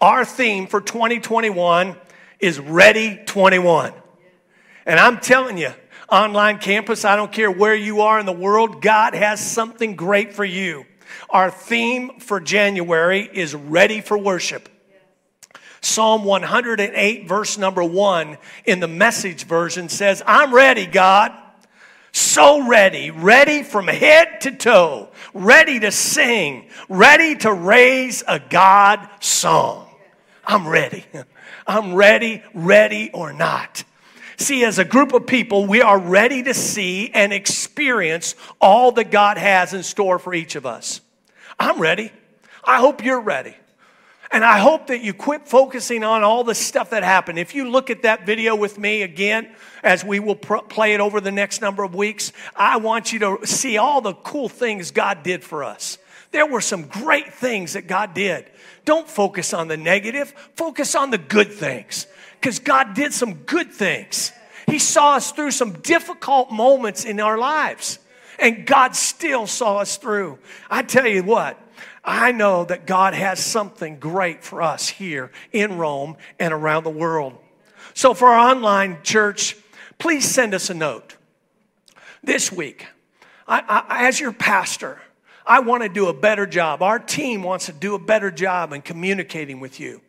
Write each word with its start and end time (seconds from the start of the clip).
Our 0.00 0.24
theme 0.24 0.68
for 0.68 0.80
2021 0.80 1.96
is 2.38 2.60
Ready 2.60 3.20
21. 3.26 3.92
And 4.86 5.00
I'm 5.00 5.18
telling 5.18 5.58
you, 5.58 5.72
online 6.08 6.58
campus, 6.58 7.04
I 7.04 7.16
don't 7.16 7.32
care 7.32 7.50
where 7.50 7.74
you 7.74 8.02
are 8.02 8.20
in 8.20 8.24
the 8.24 8.32
world, 8.32 8.80
God 8.80 9.14
has 9.14 9.44
something 9.44 9.96
great 9.96 10.34
for 10.34 10.44
you. 10.44 10.86
Our 11.30 11.50
theme 11.50 12.20
for 12.20 12.38
January 12.38 13.28
is 13.32 13.56
Ready 13.56 14.00
for 14.00 14.16
Worship. 14.16 14.68
Psalm 15.80 16.24
108, 16.24 17.28
verse 17.28 17.58
number 17.58 17.82
one 17.82 18.38
in 18.64 18.78
the 18.78 18.88
message 18.88 19.44
version 19.46 19.88
says, 19.88 20.22
I'm 20.26 20.54
ready, 20.54 20.86
God. 20.86 21.32
So 22.12 22.68
ready, 22.68 23.10
ready 23.10 23.64
from 23.64 23.88
head 23.88 24.42
to 24.42 24.52
toe, 24.52 25.08
ready 25.34 25.80
to 25.80 25.90
sing, 25.90 26.68
ready 26.88 27.34
to 27.36 27.52
raise 27.52 28.22
a 28.26 28.38
God 28.38 29.08
song. 29.20 29.87
I'm 30.48 30.66
ready. 30.66 31.04
I'm 31.66 31.94
ready, 31.94 32.42
ready 32.54 33.10
or 33.12 33.34
not. 33.34 33.84
See, 34.38 34.64
as 34.64 34.78
a 34.78 34.84
group 34.84 35.12
of 35.12 35.26
people, 35.26 35.66
we 35.66 35.82
are 35.82 35.98
ready 35.98 36.42
to 36.44 36.54
see 36.54 37.10
and 37.12 37.34
experience 37.34 38.34
all 38.58 38.92
that 38.92 39.10
God 39.10 39.36
has 39.36 39.74
in 39.74 39.82
store 39.82 40.18
for 40.18 40.32
each 40.32 40.56
of 40.56 40.64
us. 40.64 41.02
I'm 41.60 41.78
ready. 41.78 42.10
I 42.64 42.78
hope 42.78 43.04
you're 43.04 43.20
ready. 43.20 43.54
And 44.30 44.42
I 44.42 44.58
hope 44.58 44.86
that 44.86 45.02
you 45.02 45.12
quit 45.12 45.46
focusing 45.46 46.02
on 46.02 46.22
all 46.22 46.44
the 46.44 46.54
stuff 46.54 46.90
that 46.90 47.02
happened. 47.02 47.38
If 47.38 47.54
you 47.54 47.68
look 47.68 47.90
at 47.90 48.02
that 48.02 48.24
video 48.24 48.54
with 48.54 48.78
me 48.78 49.02
again, 49.02 49.54
as 49.82 50.02
we 50.02 50.18
will 50.18 50.36
pr- 50.36 50.58
play 50.58 50.94
it 50.94 51.00
over 51.00 51.20
the 51.20 51.32
next 51.32 51.60
number 51.60 51.82
of 51.82 51.94
weeks, 51.94 52.32
I 52.56 52.78
want 52.78 53.12
you 53.12 53.18
to 53.18 53.46
see 53.46 53.76
all 53.76 54.00
the 54.00 54.14
cool 54.14 54.48
things 54.48 54.92
God 54.92 55.22
did 55.22 55.44
for 55.44 55.62
us. 55.62 55.98
There 56.30 56.46
were 56.46 56.60
some 56.60 56.84
great 56.84 57.32
things 57.32 57.72
that 57.72 57.86
God 57.86 58.14
did. 58.14 58.50
Don't 58.84 59.08
focus 59.08 59.54
on 59.54 59.68
the 59.68 59.76
negative, 59.76 60.32
focus 60.54 60.94
on 60.94 61.10
the 61.10 61.18
good 61.18 61.52
things. 61.52 62.06
Because 62.40 62.58
God 62.58 62.94
did 62.94 63.12
some 63.12 63.34
good 63.34 63.72
things. 63.72 64.32
He 64.66 64.78
saw 64.78 65.14
us 65.14 65.32
through 65.32 65.52
some 65.52 65.72
difficult 65.80 66.50
moments 66.50 67.04
in 67.04 67.20
our 67.20 67.38
lives, 67.38 67.98
and 68.38 68.66
God 68.66 68.94
still 68.94 69.46
saw 69.46 69.78
us 69.78 69.96
through. 69.96 70.38
I 70.70 70.82
tell 70.82 71.06
you 71.06 71.22
what, 71.22 71.58
I 72.04 72.32
know 72.32 72.64
that 72.64 72.86
God 72.86 73.14
has 73.14 73.44
something 73.44 73.98
great 73.98 74.44
for 74.44 74.62
us 74.62 74.88
here 74.88 75.32
in 75.52 75.78
Rome 75.78 76.16
and 76.38 76.52
around 76.52 76.84
the 76.84 76.90
world. 76.90 77.38
So, 77.94 78.14
for 78.14 78.28
our 78.28 78.50
online 78.50 79.02
church, 79.02 79.56
please 79.98 80.24
send 80.26 80.54
us 80.54 80.70
a 80.70 80.74
note. 80.74 81.16
This 82.22 82.52
week, 82.52 82.86
I, 83.46 83.84
I, 83.88 84.06
as 84.06 84.20
your 84.20 84.32
pastor, 84.32 85.00
I 85.48 85.60
want 85.60 85.82
to 85.82 85.88
do 85.88 86.08
a 86.08 86.12
better 86.12 86.46
job. 86.46 86.82
Our 86.82 86.98
team 86.98 87.42
wants 87.42 87.66
to 87.66 87.72
do 87.72 87.94
a 87.94 87.98
better 87.98 88.30
job 88.30 88.72
in 88.72 88.82
communicating 88.82 89.58
with 89.58 89.80
you. 89.80 90.00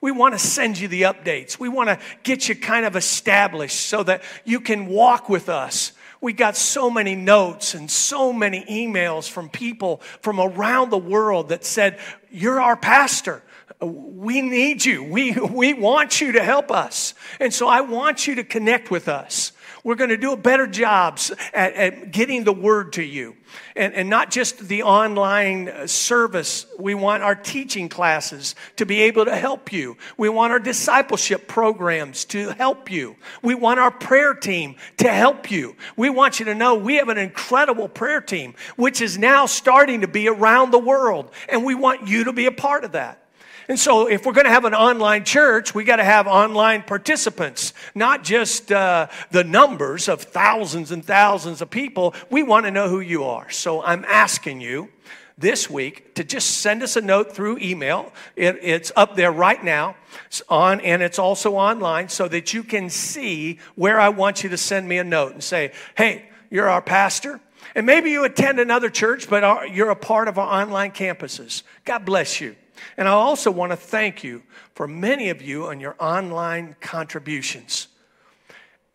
We 0.00 0.12
want 0.12 0.34
to 0.34 0.38
send 0.38 0.78
you 0.78 0.88
the 0.88 1.02
updates. 1.02 1.58
We 1.58 1.68
want 1.68 1.88
to 1.88 1.98
get 2.22 2.48
you 2.48 2.54
kind 2.54 2.84
of 2.84 2.96
established 2.96 3.80
so 3.86 4.02
that 4.02 4.22
you 4.44 4.60
can 4.60 4.86
walk 4.86 5.28
with 5.28 5.48
us 5.48 5.92
we 6.20 6.32
got 6.32 6.56
so 6.56 6.90
many 6.90 7.14
notes 7.14 7.74
and 7.74 7.90
so 7.90 8.32
many 8.32 8.64
emails 8.64 9.28
from 9.28 9.48
people 9.48 10.00
from 10.20 10.40
around 10.40 10.90
the 10.90 10.98
world 10.98 11.50
that 11.50 11.64
said, 11.64 11.98
You're 12.30 12.60
our 12.60 12.76
pastor. 12.76 13.42
We 13.80 14.42
need 14.42 14.84
you. 14.84 15.04
We, 15.04 15.32
we 15.32 15.74
want 15.74 16.20
you 16.20 16.32
to 16.32 16.42
help 16.42 16.72
us. 16.72 17.14
And 17.38 17.54
so 17.54 17.68
I 17.68 17.82
want 17.82 18.26
you 18.26 18.34
to 18.36 18.44
connect 18.44 18.90
with 18.90 19.08
us. 19.08 19.52
We're 19.88 19.94
going 19.94 20.10
to 20.10 20.18
do 20.18 20.32
a 20.32 20.36
better 20.36 20.66
job 20.66 21.18
at, 21.54 21.72
at 21.72 22.10
getting 22.10 22.44
the 22.44 22.52
word 22.52 22.92
to 22.92 23.02
you. 23.02 23.34
And, 23.74 23.94
and 23.94 24.10
not 24.10 24.30
just 24.30 24.58
the 24.58 24.82
online 24.82 25.70
uh, 25.70 25.86
service. 25.86 26.66
We 26.78 26.92
want 26.92 27.22
our 27.22 27.34
teaching 27.34 27.88
classes 27.88 28.54
to 28.76 28.84
be 28.84 29.00
able 29.00 29.24
to 29.24 29.34
help 29.34 29.72
you. 29.72 29.96
We 30.18 30.28
want 30.28 30.52
our 30.52 30.58
discipleship 30.58 31.48
programs 31.48 32.26
to 32.26 32.50
help 32.50 32.90
you. 32.90 33.16
We 33.40 33.54
want 33.54 33.80
our 33.80 33.90
prayer 33.90 34.34
team 34.34 34.76
to 34.98 35.08
help 35.08 35.50
you. 35.50 35.74
We 35.96 36.10
want 36.10 36.38
you 36.38 36.44
to 36.44 36.54
know 36.54 36.74
we 36.74 36.96
have 36.96 37.08
an 37.08 37.16
incredible 37.16 37.88
prayer 37.88 38.20
team, 38.20 38.56
which 38.76 39.00
is 39.00 39.16
now 39.16 39.46
starting 39.46 40.02
to 40.02 40.06
be 40.06 40.28
around 40.28 40.70
the 40.70 40.78
world. 40.78 41.30
And 41.48 41.64
we 41.64 41.74
want 41.74 42.06
you 42.06 42.24
to 42.24 42.34
be 42.34 42.44
a 42.44 42.52
part 42.52 42.84
of 42.84 42.92
that. 42.92 43.22
And 43.68 43.78
so, 43.78 44.08
if 44.08 44.24
we're 44.24 44.32
going 44.32 44.46
to 44.46 44.50
have 44.50 44.64
an 44.64 44.74
online 44.74 45.24
church, 45.24 45.74
we 45.74 45.84
got 45.84 45.96
to 45.96 46.04
have 46.04 46.26
online 46.26 46.82
participants, 46.82 47.74
not 47.94 48.24
just 48.24 48.72
uh, 48.72 49.08
the 49.30 49.44
numbers 49.44 50.08
of 50.08 50.22
thousands 50.22 50.90
and 50.90 51.04
thousands 51.04 51.60
of 51.60 51.68
people. 51.68 52.14
We 52.30 52.42
want 52.42 52.64
to 52.64 52.70
know 52.70 52.88
who 52.88 53.00
you 53.00 53.24
are. 53.24 53.50
So, 53.50 53.82
I'm 53.82 54.04
asking 54.06 54.62
you 54.62 54.88
this 55.36 55.68
week 55.68 56.14
to 56.14 56.24
just 56.24 56.58
send 56.58 56.82
us 56.82 56.96
a 56.96 57.00
note 57.00 57.32
through 57.32 57.58
email. 57.58 58.12
It, 58.36 58.58
it's 58.62 58.90
up 58.96 59.16
there 59.16 59.30
right 59.30 59.62
now 59.62 59.96
it's 60.26 60.42
on, 60.48 60.80
and 60.80 61.02
it's 61.02 61.18
also 61.18 61.54
online 61.54 62.08
so 62.08 62.28
that 62.28 62.52
you 62.52 62.62
can 62.62 62.90
see 62.90 63.58
where 63.74 64.00
I 64.00 64.08
want 64.08 64.42
you 64.42 64.50
to 64.50 64.56
send 64.56 64.88
me 64.88 64.98
a 64.98 65.04
note 65.04 65.32
and 65.32 65.42
say, 65.42 65.72
hey, 65.96 66.28
you're 66.50 66.68
our 66.68 66.82
pastor. 66.82 67.40
And 67.74 67.86
maybe 67.86 68.10
you 68.10 68.24
attend 68.24 68.58
another 68.58 68.90
church, 68.90 69.28
but 69.28 69.72
you're 69.72 69.90
a 69.90 69.96
part 69.96 70.28
of 70.28 70.38
our 70.38 70.62
online 70.62 70.90
campuses. 70.92 71.62
God 71.84 72.04
bless 72.04 72.40
you. 72.40 72.56
And 72.96 73.08
I 73.08 73.12
also 73.12 73.50
want 73.50 73.72
to 73.72 73.76
thank 73.76 74.24
you 74.24 74.42
for 74.74 74.86
many 74.86 75.30
of 75.30 75.42
you 75.42 75.66
on 75.66 75.80
your 75.80 75.96
online 75.98 76.76
contributions. 76.80 77.88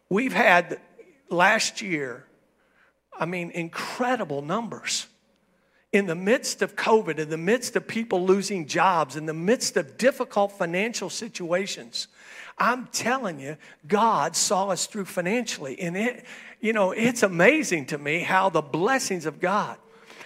We've 0.09 0.33
had 0.33 0.79
last 1.29 1.81
year, 1.81 2.25
I 3.17 3.25
mean, 3.25 3.51
incredible 3.51 4.41
numbers. 4.41 5.07
In 5.91 6.07
the 6.07 6.15
midst 6.15 6.63
of 6.63 6.75
COVID, 6.75 7.19
in 7.19 7.29
the 7.29 7.37
midst 7.37 7.75
of 7.75 7.87
people 7.87 8.25
losing 8.25 8.65
jobs, 8.65 9.15
in 9.15 9.27
the 9.27 9.33
midst 9.33 9.77
of 9.77 9.97
difficult 9.97 10.51
financial 10.51 11.09
situations, 11.09 12.07
I'm 12.57 12.87
telling 12.87 13.39
you, 13.39 13.57
God 13.87 14.35
saw 14.35 14.69
us 14.69 14.87
through 14.87 15.05
financially. 15.05 15.79
And 15.79 15.95
it, 15.95 16.25
you 16.59 16.73
know, 16.73 16.91
it's 16.91 17.23
amazing 17.23 17.87
to 17.87 17.97
me 17.97 18.19
how 18.19 18.49
the 18.49 18.61
blessings 18.61 19.25
of 19.25 19.39
God 19.39 19.77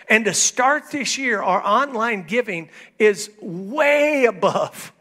and 0.09 0.25
to 0.25 0.33
start 0.33 0.91
this 0.91 1.17
year, 1.17 1.41
our 1.41 1.65
online 1.65 2.23
giving 2.23 2.69
is 2.97 3.29
way 3.41 4.25
above. 4.25 4.93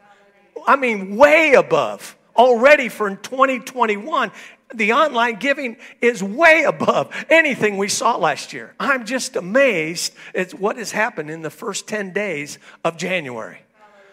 I 0.67 0.75
mean, 0.75 1.15
way 1.15 1.53
above 1.53 2.17
already 2.35 2.89
for 2.89 3.15
2021. 3.15 4.31
The 4.73 4.91
online 4.91 5.37
giving 5.39 5.77
is 6.01 6.21
way 6.21 6.63
above 6.63 7.25
anything 7.29 7.77
we 7.77 7.87
saw 7.87 8.17
last 8.17 8.51
year. 8.51 8.75
I'm 8.79 9.05
just 9.05 9.37
amazed 9.37 10.13
at 10.35 10.53
what 10.53 10.77
has 10.77 10.91
happened 10.91 11.29
in 11.29 11.41
the 11.41 11.49
first 11.49 11.87
10 11.87 12.11
days 12.11 12.59
of 12.83 12.97
January. 12.97 13.59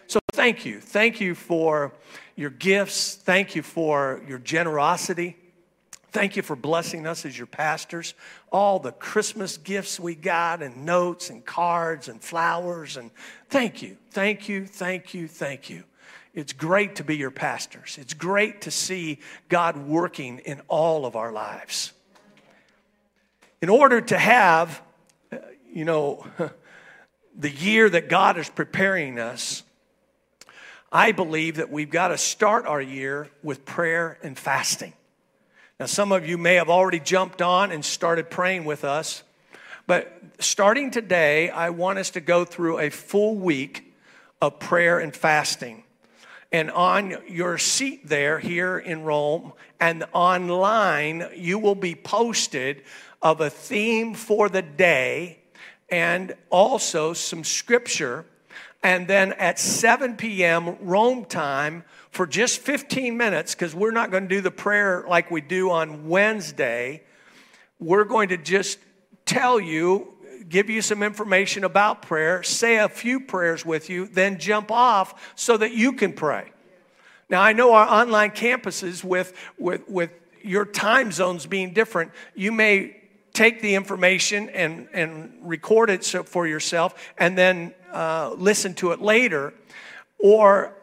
So 0.07 0.21
thank 0.33 0.65
you. 0.65 0.81
Thank 0.81 1.21
you 1.21 1.35
for 1.35 1.93
your 2.37 2.51
gifts. 2.51 3.17
Thank 3.17 3.57
you 3.57 3.63
for 3.63 4.23
your 4.29 4.39
generosity. 4.39 5.37
Thank 6.15 6.37
you 6.37 6.43
for 6.43 6.55
blessing 6.55 7.09
us 7.09 7.27
as 7.27 7.37
your 7.37 7.49
pastors. 7.49 8.15
All 8.53 8.79
the 8.79 8.93
Christmas 8.93 9.57
gifts 9.57 9.99
we 9.99 10.15
got, 10.15 10.63
and 10.63 10.87
notes, 10.87 11.29
and 11.29 11.45
cards, 11.45 12.07
and 12.07 12.23
flowers. 12.23 12.97
And 12.97 13.11
thank 13.51 13.83
you, 13.83 13.97
thank 14.13 14.49
you, 14.49 14.65
thank 14.65 15.13
you, 15.13 15.27
thank 15.27 15.69
you. 15.69 15.83
It's 16.33 16.53
great 16.53 16.95
to 16.97 17.05
be 17.05 17.17
your 17.17 17.33
pastors. 17.33 17.99
It's 18.01 18.15
great 18.15 18.61
to 18.61 18.71
see 18.71 19.19
God 19.49 19.77
working 19.77 20.39
in 20.45 20.61
all 20.69 21.05
of 21.05 21.17
our 21.17 21.33
lives. 21.33 21.93
In 23.61 23.69
order 23.69 24.01
to 24.01 24.17
have, 24.17 24.81
uh, 25.33 25.39
you 25.69 25.85
know, 25.85 26.25
the 27.37 27.51
year 27.51 27.91
that 27.91 28.09
God 28.09 28.39
is 28.39 28.49
preparing 28.49 29.19
us, 29.19 29.65
I 30.93 31.11
believe 31.11 31.57
that 31.57 31.73
we've 31.73 31.91
got 31.91 32.09
to 32.09 32.19
start 32.19 32.67
our 32.67 32.81
year 32.81 33.31
with 33.43 33.65
prayer 33.65 34.17
and 34.23 34.39
fasting. 34.39 34.93
Now, 35.81 35.87
some 35.87 36.13
of 36.13 36.25
you 36.25 36.39
may 36.39 36.55
have 36.55 36.69
already 36.69 37.01
jumped 37.01 37.43
on 37.43 37.73
and 37.73 37.85
started 37.85 38.31
praying 38.31 38.65
with 38.65 38.85
us, 38.85 39.25
but 39.89 40.23
starting 40.39 40.93
today, 40.93 41.51
I 41.51 41.71
want 41.71 41.99
us 41.99 42.11
to 42.11 42.21
go 42.21 42.45
through 42.45 42.79
a 42.79 42.91
full 42.91 43.35
week 43.35 43.93
of 44.41 44.61
prayer 44.61 45.01
and 45.01 45.15
fasting. 45.15 45.83
And 46.53 46.71
on 46.71 47.17
your 47.27 47.59
seat 47.59 48.09
there 48.09 48.39
here 48.39 48.79
in 48.79 49.03
Rome 49.03 49.53
and 49.81 50.05
online, 50.13 51.27
you 51.35 51.59
will 51.59 51.75
be 51.75 51.97
posted 51.97 52.85
of 53.21 53.41
a 53.41 53.51
theme 53.51 54.15
for 54.15 54.49
the 54.49 54.63
day 54.63 55.41
and 55.89 56.37
also 56.51 57.15
some 57.15 57.43
scripture. 57.43 58.27
And 58.85 59.09
then 59.09 59.33
at 59.33 59.59
7 59.59 60.17
p.m. 60.17 60.77
Rome 60.83 61.25
time, 61.25 61.83
for 62.15 62.27
just 62.29 62.61
15 62.61 63.17
minutes, 63.17 63.55
because 63.55 63.75
we're 63.75 63.91
not 63.91 64.13
going 64.13 64.23
to 64.23 64.29
do 64.29 64.41
the 64.41 64.51
prayer 64.51 65.05
like 65.09 65.33
we 65.33 65.41
do 65.41 65.71
on 65.71 66.09
Wednesday, 66.09 67.03
we're 67.81 68.05
going 68.05 68.29
to 68.29 68.37
just 68.37 68.79
tell 69.27 69.59
you, 69.59 70.15
give 70.49 70.71
you 70.71 70.81
some 70.81 71.03
information 71.03 71.65
about 71.65 72.03
prayer, 72.03 72.45
say 72.45 72.77
a 72.79 72.89
few 72.89 73.19
prayers 73.19 73.67
with 73.67 73.91
you, 73.91 74.07
then 74.07 74.39
jump 74.39 74.71
off 74.71 75.33
so 75.35 75.57
that 75.57 75.73
you 75.73 75.93
can 75.95 76.13
pray. 76.13 76.53
Now, 77.29 77.43
I 77.43 77.53
know 77.53 77.75
our 77.75 77.89
online 77.89 78.31
campuses, 78.31 79.03
with, 79.03 79.33
with, 79.59 79.89
with 79.89 80.11
your 80.41 80.65
time 80.65 81.11
zones 81.11 81.47
being 81.47 81.73
different, 81.73 82.13
you 82.37 82.53
may 82.53 82.97
take 83.33 83.61
the 83.61 83.75
information 83.75 84.49
and, 84.51 84.89
and 84.93 85.37
record 85.43 85.91
it 85.91 86.05
so, 86.05 86.23
for 86.23 86.47
yourself 86.47 87.13
and 87.19 87.37
then 87.37 87.75
uh, 87.93 88.33
listen 88.39 88.73
to 88.75 88.93
it 88.93 89.01
later. 89.01 89.53
Or 90.21 90.75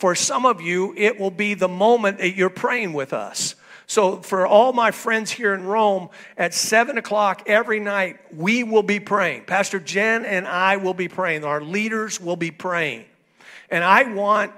for 0.00 0.14
some 0.14 0.46
of 0.46 0.62
you, 0.62 0.94
it 0.96 1.20
will 1.20 1.30
be 1.30 1.52
the 1.52 1.68
moment 1.68 2.18
that 2.18 2.34
you're 2.34 2.48
praying 2.48 2.94
with 2.94 3.12
us. 3.12 3.54
So, 3.86 4.22
for 4.22 4.46
all 4.46 4.72
my 4.72 4.92
friends 4.92 5.30
here 5.30 5.52
in 5.52 5.64
Rome, 5.64 6.08
at 6.38 6.54
7 6.54 6.96
o'clock 6.96 7.42
every 7.46 7.80
night, 7.80 8.18
we 8.34 8.64
will 8.64 8.82
be 8.82 8.98
praying. 8.98 9.44
Pastor 9.44 9.78
Jen 9.78 10.24
and 10.24 10.46
I 10.46 10.76
will 10.76 10.94
be 10.94 11.08
praying. 11.08 11.44
Our 11.44 11.60
leaders 11.60 12.18
will 12.18 12.36
be 12.36 12.50
praying. 12.50 13.04
And 13.68 13.84
I 13.84 14.04
want 14.04 14.52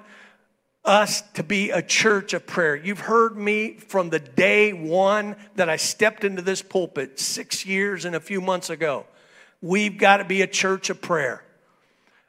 us 0.85 1.23
to 1.33 1.43
be 1.43 1.71
a 1.71 1.83
church 1.83 2.35
of 2.35 2.47
prayer. 2.47 2.77
You've 2.77 3.01
heard 3.01 3.37
me 3.37 3.79
from 3.79 4.11
the 4.11 4.21
day 4.21 4.73
one 4.73 5.35
that 5.57 5.69
I 5.69 5.77
stepped 5.77 6.23
into 6.23 6.43
this 6.43 6.63
pulpit 6.63 7.19
six 7.19 7.67
years 7.67 8.05
and 8.05 8.15
a 8.15 8.21
few 8.21 8.41
months 8.41 8.71
ago. 8.71 9.07
We've 9.61 9.99
got 9.99 10.19
to 10.19 10.25
be 10.25 10.43
a 10.43 10.47
church 10.47 10.89
of 10.89 11.01
prayer. 11.01 11.43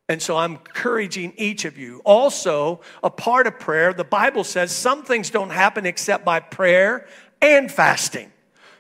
And 0.10 0.22
so 0.22 0.36
I'm 0.36 0.54
encouraging 0.54 1.34
each 1.38 1.64
of 1.66 1.78
you. 1.78 2.02
Also, 2.04 2.82
a 3.02 3.10
part 3.10 3.48
of 3.48 3.60
prayer, 3.60 3.94
the 3.94 4.04
Bible 4.04 4.44
says 4.44 4.72
some 4.72 5.04
things 5.04 5.30
don't 5.30 5.50
happen 5.50 5.86
except 5.86 6.26
by 6.26 6.42
prayer 6.42 7.08
and 7.42 7.72
fasting. 7.72 8.32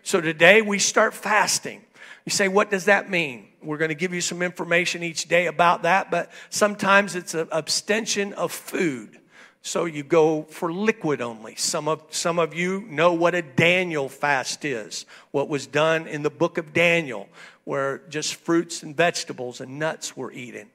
So 0.03 0.19
today 0.19 0.61
we 0.61 0.79
start 0.79 1.13
fasting. 1.13 1.81
You 2.25 2.31
say, 2.31 2.49
what 2.49 2.69
does 2.69 2.85
that 2.85 3.09
mean? 3.09 3.47
We're 3.61 3.77
going 3.77 3.89
to 3.89 3.95
give 3.95 4.13
you 4.13 4.19
some 4.19 4.41
information 4.41 5.01
each 5.01 5.29
day 5.29 5.47
about 5.47 5.83
that, 5.83 6.11
but 6.11 6.31
sometimes 6.49 7.15
it's 7.15 7.33
an 7.33 7.47
abstention 7.51 8.33
of 8.33 8.51
food. 8.51 9.19
So 9.61 9.85
you 9.85 10.03
go 10.03 10.43
for 10.43 10.73
liquid 10.73 11.21
only. 11.21 11.55
Some 11.55 11.87
of, 11.87 12.03
some 12.09 12.37
of 12.37 12.53
you 12.53 12.81
know 12.89 13.13
what 13.13 13.33
a 13.33 13.41
Daniel 13.41 14.09
fast 14.09 14.65
is, 14.65 15.05
what 15.31 15.47
was 15.47 15.67
done 15.67 16.05
in 16.05 16.21
the 16.21 16.29
book 16.29 16.57
of 16.57 16.73
Daniel, 16.73 17.29
where 17.63 17.99
just 18.09 18.35
fruits 18.35 18.83
and 18.83 18.95
vegetables 18.95 19.61
and 19.61 19.79
nuts 19.79 20.17
were 20.17 20.33
eaten. 20.33 20.69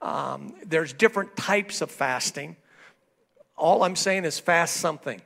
Um, 0.00 0.54
there's 0.64 0.92
different 0.92 1.36
types 1.36 1.80
of 1.80 1.90
fasting. 1.90 2.56
All 3.56 3.82
I'm 3.82 3.96
saying 3.96 4.24
is 4.24 4.38
fast 4.38 4.76
something. 4.76 5.20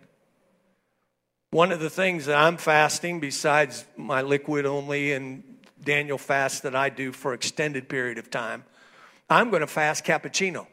One 1.50 1.70
of 1.70 1.80
the 1.80 1.90
things 1.90 2.26
that 2.26 2.36
I'm 2.36 2.56
fasting, 2.56 3.20
besides 3.20 3.84
my 3.96 4.22
liquid 4.22 4.64
only 4.64 5.12
and 5.12 5.42
Daniel 5.84 6.16
fast 6.16 6.62
that 6.62 6.74
I 6.74 6.88
do 6.88 7.12
for 7.12 7.34
extended 7.34 7.88
period 7.88 8.16
of 8.16 8.30
time, 8.30 8.64
I'm 9.28 9.50
going 9.50 9.60
to 9.60 9.66
fast 9.66 10.04
cappuccino. 10.04 10.66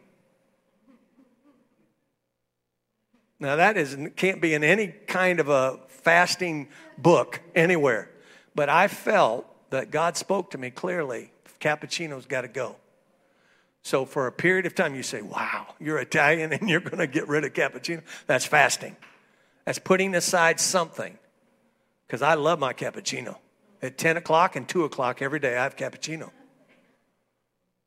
Now 3.41 3.55
that 3.55 3.77
is 3.77 3.97
can't 4.15 4.41
be 4.41 4.53
in 4.53 4.63
any 4.63 4.87
kind 4.87 5.39
of 5.39 5.47
a 5.49 5.79
fasting 5.87 6.67
book 6.97 7.41
anywhere, 7.55 8.09
but 8.53 8.69
I 8.69 8.87
felt 8.87 9.45
that 9.69 9.91
God 9.91 10.17
spoke 10.17 10.51
to 10.51 10.57
me 10.57 10.71
clearly. 10.71 11.31
Cappuccino's 11.59 12.25
got 12.25 12.41
to 12.41 12.47
go. 12.47 12.75
So 13.83 14.05
for 14.05 14.27
a 14.27 14.31
period 14.31 14.65
of 14.65 14.75
time, 14.75 14.95
you 14.95 15.03
say, 15.03 15.21
wow, 15.21 15.67
you're 15.79 15.99
Italian 15.99 16.53
and 16.53 16.69
you're 16.69 16.81
going 16.81 16.97
to 16.97 17.07
get 17.07 17.27
rid 17.27 17.43
of 17.45 17.53
cappuccino. 17.53 18.01
That's 18.27 18.45
fasting. 18.45 18.95
That's 19.65 19.79
putting 19.79 20.15
aside 20.15 20.59
something. 20.59 21.17
Because 22.05 22.21
I 22.21 22.33
love 22.33 22.59
my 22.59 22.73
cappuccino. 22.73 23.37
At 23.81 23.97
10 23.97 24.17
o'clock 24.17 24.55
and 24.55 24.67
2 24.67 24.83
o'clock 24.83 25.21
every 25.21 25.39
day, 25.39 25.57
I 25.57 25.63
have 25.63 25.75
cappuccino. 25.75 26.31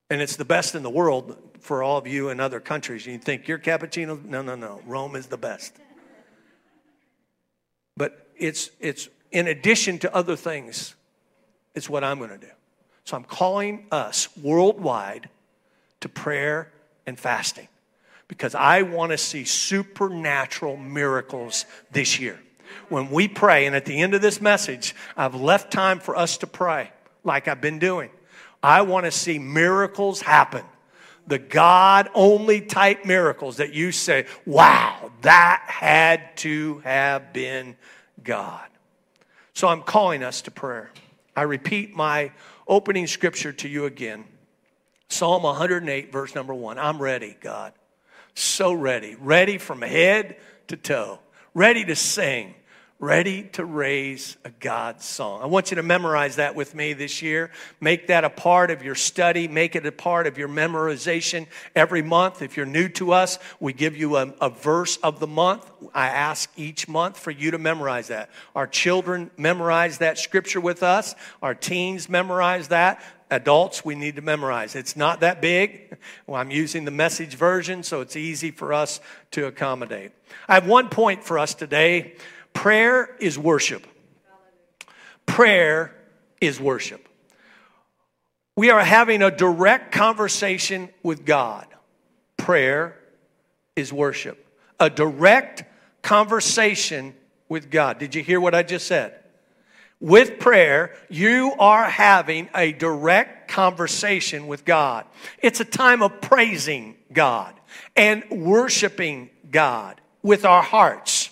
And 0.08 0.20
it's 0.22 0.36
the 0.36 0.44
best 0.44 0.74
in 0.74 0.82
the 0.82 0.90
world 0.90 1.36
for 1.60 1.82
all 1.82 1.98
of 1.98 2.06
you 2.06 2.28
in 2.28 2.40
other 2.40 2.60
countries. 2.60 3.06
You 3.06 3.18
think 3.18 3.48
your 3.48 3.58
cappuccino? 3.58 4.22
No, 4.24 4.42
no, 4.42 4.54
no. 4.54 4.80
Rome 4.86 5.16
is 5.16 5.26
the 5.26 5.36
best. 5.36 5.76
But 7.96 8.28
it's, 8.36 8.70
it's 8.80 9.08
in 9.30 9.48
addition 9.48 9.98
to 10.00 10.14
other 10.14 10.36
things, 10.36 10.94
it's 11.74 11.88
what 11.88 12.04
I'm 12.04 12.18
going 12.18 12.30
to 12.30 12.38
do. 12.38 12.52
So 13.04 13.16
I'm 13.16 13.24
calling 13.24 13.86
us 13.90 14.28
worldwide 14.36 15.28
to 16.02 16.08
prayer 16.08 16.70
and 17.06 17.18
fasting 17.18 17.68
because 18.28 18.54
I 18.54 18.82
want 18.82 19.12
to 19.12 19.18
see 19.18 19.44
supernatural 19.44 20.76
miracles 20.76 21.66
this 21.90 22.20
year. 22.20 22.38
When 22.88 23.10
we 23.10 23.28
pray, 23.28 23.66
and 23.66 23.76
at 23.76 23.84
the 23.84 24.00
end 24.00 24.14
of 24.14 24.22
this 24.22 24.40
message, 24.40 24.94
I've 25.16 25.34
left 25.34 25.72
time 25.72 26.00
for 26.00 26.16
us 26.16 26.38
to 26.38 26.46
pray 26.46 26.90
like 27.24 27.48
I've 27.48 27.60
been 27.60 27.78
doing. 27.78 28.10
I 28.62 28.82
want 28.82 29.04
to 29.06 29.10
see 29.10 29.38
miracles 29.38 30.22
happen. 30.22 30.64
The 31.26 31.38
God 31.38 32.08
only 32.14 32.60
type 32.60 33.04
miracles 33.04 33.58
that 33.58 33.72
you 33.72 33.92
say, 33.92 34.26
wow, 34.46 35.12
that 35.22 35.62
had 35.66 36.36
to 36.38 36.78
have 36.80 37.32
been 37.32 37.76
God. 38.24 38.66
So 39.54 39.68
I'm 39.68 39.82
calling 39.82 40.22
us 40.22 40.42
to 40.42 40.50
prayer. 40.50 40.90
I 41.36 41.42
repeat 41.42 41.94
my 41.94 42.32
opening 42.66 43.06
scripture 43.06 43.52
to 43.52 43.68
you 43.68 43.84
again. 43.84 44.24
Psalm 45.12 45.42
108, 45.42 46.10
verse 46.10 46.34
number 46.34 46.54
one. 46.54 46.78
I'm 46.78 47.00
ready, 47.00 47.36
God. 47.38 47.74
So 48.34 48.72
ready. 48.72 49.14
Ready 49.20 49.58
from 49.58 49.82
head 49.82 50.36
to 50.68 50.76
toe. 50.76 51.18
Ready 51.52 51.84
to 51.84 51.94
sing. 51.94 52.54
Ready 52.98 53.42
to 53.54 53.64
raise 53.66 54.38
a 54.44 54.50
God 54.50 55.02
song. 55.02 55.42
I 55.42 55.46
want 55.46 55.70
you 55.70 55.74
to 55.74 55.82
memorize 55.82 56.36
that 56.36 56.54
with 56.54 56.74
me 56.74 56.94
this 56.94 57.20
year. 57.20 57.50
Make 57.78 58.06
that 58.06 58.24
a 58.24 58.30
part 58.30 58.70
of 58.70 58.82
your 58.82 58.94
study. 58.94 59.48
Make 59.48 59.76
it 59.76 59.84
a 59.84 59.92
part 59.92 60.26
of 60.26 60.38
your 60.38 60.48
memorization 60.48 61.46
every 61.76 62.00
month. 62.00 62.40
If 62.40 62.56
you're 62.56 62.64
new 62.64 62.88
to 62.90 63.12
us, 63.12 63.38
we 63.60 63.74
give 63.74 63.94
you 63.96 64.16
a, 64.16 64.32
a 64.40 64.48
verse 64.48 64.96
of 64.98 65.20
the 65.20 65.26
month. 65.26 65.70
I 65.92 66.06
ask 66.06 66.48
each 66.56 66.88
month 66.88 67.18
for 67.18 67.32
you 67.32 67.50
to 67.50 67.58
memorize 67.58 68.08
that. 68.08 68.30
Our 68.56 68.66
children 68.66 69.30
memorize 69.36 69.98
that 69.98 70.16
scripture 70.16 70.60
with 70.60 70.82
us. 70.82 71.14
Our 71.42 71.54
teens 71.54 72.08
memorize 72.08 72.68
that 72.68 73.02
adults, 73.32 73.84
we 73.84 73.94
need 73.94 74.16
to 74.16 74.22
memorize. 74.22 74.74
It's 74.76 74.94
not 74.96 75.20
that 75.20 75.40
big. 75.40 75.96
Well, 76.26 76.40
I'm 76.40 76.50
using 76.50 76.84
the 76.84 76.90
message 76.90 77.34
version, 77.34 77.82
so 77.82 78.00
it's 78.00 78.16
easy 78.16 78.50
for 78.50 78.72
us 78.72 79.00
to 79.32 79.46
accommodate. 79.46 80.12
I 80.48 80.54
have 80.54 80.66
one 80.66 80.88
point 80.88 81.24
for 81.24 81.38
us 81.38 81.54
today 81.54 82.14
prayer 82.52 83.16
is 83.18 83.38
worship. 83.38 83.86
Prayer 85.26 85.94
is 86.40 86.60
worship. 86.60 87.08
We 88.56 88.70
are 88.70 88.84
having 88.84 89.22
a 89.22 89.30
direct 89.30 89.92
conversation 89.92 90.90
with 91.02 91.24
God. 91.24 91.66
Prayer 92.36 92.98
is 93.74 93.92
worship. 93.92 94.46
A 94.78 94.90
direct 94.90 95.64
conversation 96.02 97.14
with 97.48 97.70
God. 97.70 97.98
Did 97.98 98.14
you 98.14 98.22
hear 98.22 98.40
what 98.40 98.54
I 98.54 98.62
just 98.62 98.86
said? 98.86 99.21
With 100.02 100.40
prayer, 100.40 100.92
you 101.08 101.54
are 101.60 101.84
having 101.84 102.48
a 102.56 102.72
direct 102.72 103.48
conversation 103.48 104.48
with 104.48 104.64
God. 104.64 105.06
It's 105.40 105.60
a 105.60 105.64
time 105.64 106.02
of 106.02 106.20
praising 106.20 106.96
God 107.12 107.54
and 107.94 108.24
worshiping 108.28 109.30
God 109.48 110.00
with 110.20 110.44
our 110.44 110.62
hearts. 110.62 111.30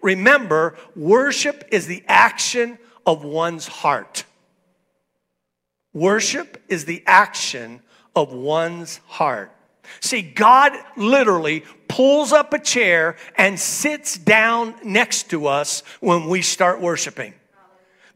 Remember, 0.00 0.76
worship 0.94 1.64
is 1.72 1.88
the 1.88 2.04
action 2.06 2.78
of 3.04 3.24
one's 3.24 3.66
heart. 3.66 4.24
Worship 5.92 6.62
is 6.68 6.84
the 6.84 7.02
action 7.08 7.80
of 8.14 8.32
one's 8.32 8.98
heart. 9.06 9.50
See, 9.98 10.22
God 10.22 10.72
literally 10.96 11.64
pulls 11.88 12.32
up 12.32 12.52
a 12.52 12.60
chair 12.60 13.16
and 13.36 13.58
sits 13.58 14.16
down 14.16 14.76
next 14.84 15.30
to 15.30 15.48
us 15.48 15.82
when 16.00 16.28
we 16.28 16.42
start 16.42 16.80
worshiping. 16.80 17.34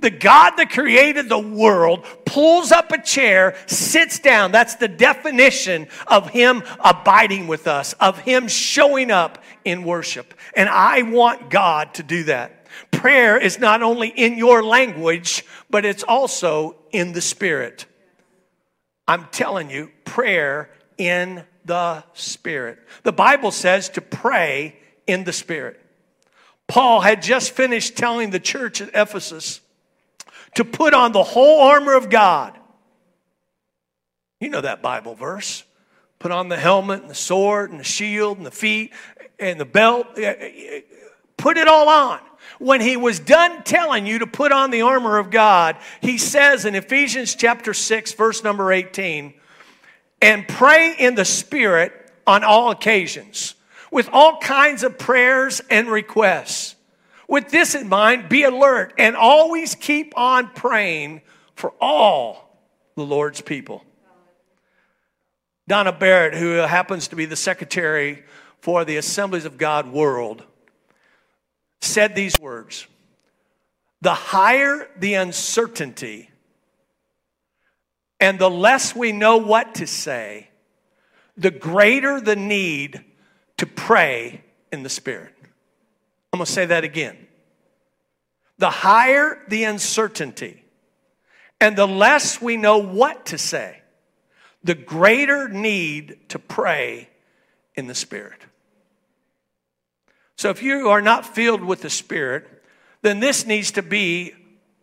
The 0.00 0.10
God 0.10 0.52
that 0.56 0.70
created 0.70 1.28
the 1.28 1.38
world 1.38 2.06
pulls 2.24 2.70
up 2.70 2.92
a 2.92 3.02
chair, 3.02 3.56
sits 3.66 4.20
down. 4.20 4.52
That's 4.52 4.76
the 4.76 4.86
definition 4.86 5.88
of 6.06 6.30
Him 6.30 6.62
abiding 6.78 7.48
with 7.48 7.66
us, 7.66 7.94
of 7.94 8.18
Him 8.18 8.46
showing 8.46 9.10
up 9.10 9.42
in 9.64 9.82
worship. 9.82 10.34
And 10.54 10.68
I 10.68 11.02
want 11.02 11.50
God 11.50 11.94
to 11.94 12.04
do 12.04 12.24
that. 12.24 12.66
Prayer 12.92 13.38
is 13.38 13.58
not 13.58 13.82
only 13.82 14.08
in 14.08 14.38
your 14.38 14.62
language, 14.62 15.44
but 15.68 15.84
it's 15.84 16.04
also 16.04 16.76
in 16.92 17.12
the 17.12 17.20
Spirit. 17.20 17.86
I'm 19.08 19.26
telling 19.32 19.68
you, 19.68 19.90
prayer 20.04 20.70
in 20.96 21.44
the 21.64 22.04
Spirit. 22.12 22.78
The 23.02 23.12
Bible 23.12 23.50
says 23.50 23.88
to 23.90 24.00
pray 24.00 24.76
in 25.08 25.24
the 25.24 25.32
Spirit. 25.32 25.80
Paul 26.68 27.00
had 27.00 27.20
just 27.20 27.50
finished 27.52 27.96
telling 27.96 28.30
the 28.30 28.38
church 28.38 28.80
at 28.80 28.90
Ephesus 28.94 29.60
to 30.58 30.64
put 30.64 30.92
on 30.92 31.12
the 31.12 31.22
whole 31.22 31.60
armor 31.60 31.94
of 31.94 32.10
God. 32.10 32.58
You 34.40 34.48
know 34.48 34.60
that 34.60 34.82
Bible 34.82 35.14
verse. 35.14 35.62
Put 36.18 36.32
on 36.32 36.48
the 36.48 36.56
helmet 36.56 37.00
and 37.00 37.08
the 37.08 37.14
sword 37.14 37.70
and 37.70 37.78
the 37.78 37.84
shield 37.84 38.38
and 38.38 38.44
the 38.44 38.50
feet 38.50 38.92
and 39.38 39.60
the 39.60 39.64
belt. 39.64 40.08
Put 41.36 41.58
it 41.58 41.68
all 41.68 41.88
on. 41.88 42.18
When 42.58 42.80
he 42.80 42.96
was 42.96 43.20
done 43.20 43.62
telling 43.62 44.04
you 44.04 44.18
to 44.18 44.26
put 44.26 44.50
on 44.50 44.72
the 44.72 44.82
armor 44.82 45.18
of 45.18 45.30
God, 45.30 45.76
he 46.00 46.18
says 46.18 46.64
in 46.64 46.74
Ephesians 46.74 47.36
chapter 47.36 47.72
6, 47.72 48.14
verse 48.14 48.42
number 48.42 48.72
18, 48.72 49.34
and 50.20 50.48
pray 50.48 50.96
in 50.98 51.14
the 51.14 51.24
Spirit 51.24 51.92
on 52.26 52.42
all 52.42 52.72
occasions 52.72 53.54
with 53.92 54.08
all 54.12 54.38
kinds 54.38 54.82
of 54.82 54.98
prayers 54.98 55.60
and 55.70 55.86
requests. 55.88 56.74
With 57.28 57.50
this 57.50 57.74
in 57.74 57.88
mind, 57.88 58.30
be 58.30 58.44
alert 58.44 58.94
and 58.98 59.14
always 59.14 59.74
keep 59.74 60.14
on 60.16 60.48
praying 60.48 61.20
for 61.54 61.74
all 61.80 62.58
the 62.96 63.04
Lord's 63.04 63.42
people. 63.42 63.84
Donna 65.68 65.92
Barrett, 65.92 66.34
who 66.34 66.52
happens 66.52 67.08
to 67.08 67.16
be 67.16 67.26
the 67.26 67.36
secretary 67.36 68.24
for 68.60 68.86
the 68.86 68.96
Assemblies 68.96 69.44
of 69.44 69.58
God 69.58 69.92
world 69.92 70.42
said 71.80 72.14
these 72.14 72.40
words 72.40 72.86
The 74.00 74.14
higher 74.14 74.88
the 74.98 75.14
uncertainty 75.14 76.30
and 78.20 78.38
the 78.38 78.50
less 78.50 78.96
we 78.96 79.12
know 79.12 79.36
what 79.36 79.76
to 79.76 79.86
say, 79.86 80.48
the 81.36 81.50
greater 81.50 82.20
the 82.20 82.34
need 82.34 83.04
to 83.58 83.66
pray 83.66 84.42
in 84.72 84.82
the 84.82 84.88
Spirit. 84.88 85.37
I'm 86.32 86.38
going 86.38 86.46
to 86.46 86.52
say 86.52 86.66
that 86.66 86.84
again. 86.84 87.16
The 88.58 88.70
higher 88.70 89.42
the 89.48 89.64
uncertainty 89.64 90.62
and 91.60 91.76
the 91.76 91.86
less 91.86 92.40
we 92.40 92.56
know 92.56 92.78
what 92.78 93.26
to 93.26 93.38
say, 93.38 93.80
the 94.62 94.74
greater 94.74 95.48
need 95.48 96.18
to 96.30 96.38
pray 96.38 97.08
in 97.74 97.86
the 97.86 97.94
Spirit. 97.94 98.40
So 100.36 100.50
if 100.50 100.62
you 100.62 100.88
are 100.88 101.02
not 101.02 101.26
filled 101.26 101.64
with 101.64 101.82
the 101.82 101.90
Spirit, 101.90 102.46
then 103.02 103.20
this 103.20 103.46
needs 103.46 103.72
to 103.72 103.82
be 103.82 104.34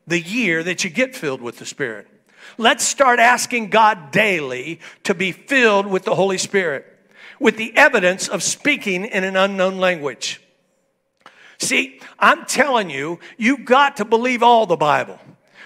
the 0.08 0.20
year 0.20 0.64
that 0.64 0.84
you 0.84 0.90
get 0.90 1.16
filled 1.16 1.42
with 1.42 1.60
the 1.60 1.66
Spirit. 1.66 2.08
Let's 2.58 2.84
start 2.84 3.20
asking 3.20 3.70
God 3.70 4.12
daily 4.12 4.80
to 5.04 5.14
be 5.14 5.32
filled 5.32 5.88
with 5.88 6.04
the 6.04 6.16
Holy 6.16 6.38
Spirit, 6.38 6.86
with 7.40 7.58
the 7.58 7.76
evidence 7.76 8.28
of 8.28 8.44
speaking 8.44 9.06
in 9.06 9.24
an 9.24 9.36
unknown 9.36 9.78
language. 9.78 10.42
See, 11.58 12.00
I'm 12.20 12.46
telling 12.46 12.90
you, 12.90 13.20
you've 13.38 13.66
got 13.66 13.98
to 13.98 14.06
believe 14.06 14.44
all 14.44 14.66
the 14.66 14.76
Bible. 14.76 15.20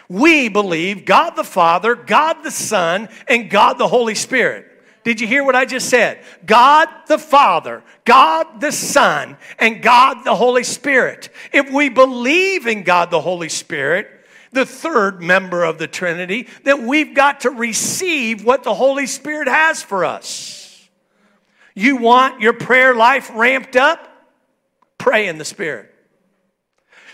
We 0.07 0.49
believe 0.49 1.05
God 1.05 1.31
the 1.31 1.43
Father, 1.43 1.95
God 1.95 2.43
the 2.43 2.51
Son, 2.51 3.09
and 3.27 3.49
God 3.49 3.77
the 3.77 3.87
Holy 3.87 4.15
Spirit. 4.15 4.65
Did 5.03 5.21
you 5.21 5.27
hear 5.27 5.43
what 5.43 5.55
I 5.55 5.65
just 5.65 5.89
said? 5.89 6.23
God 6.45 6.89
the 7.07 7.17
Father, 7.17 7.83
God 8.05 8.59
the 8.59 8.71
Son, 8.71 9.37
and 9.57 9.81
God 9.81 10.23
the 10.23 10.35
Holy 10.35 10.63
Spirit. 10.63 11.29
If 11.53 11.71
we 11.71 11.89
believe 11.89 12.67
in 12.67 12.83
God 12.83 13.11
the 13.11 13.21
Holy 13.21 13.49
Spirit, 13.49 14.07
the 14.51 14.65
third 14.65 15.21
member 15.21 15.63
of 15.63 15.77
the 15.77 15.87
Trinity, 15.87 16.47
then 16.63 16.87
we've 16.87 17.13
got 17.13 17.41
to 17.41 17.51
receive 17.51 18.43
what 18.43 18.63
the 18.63 18.73
Holy 18.73 19.05
Spirit 19.05 19.47
has 19.47 19.81
for 19.81 20.05
us. 20.05 20.89
You 21.75 21.97
want 21.97 22.41
your 22.41 22.53
prayer 22.53 22.95
life 22.95 23.31
ramped 23.33 23.75
up? 23.75 24.08
Pray 24.99 25.27
in 25.27 25.39
the 25.39 25.45
Spirit. 25.45 25.91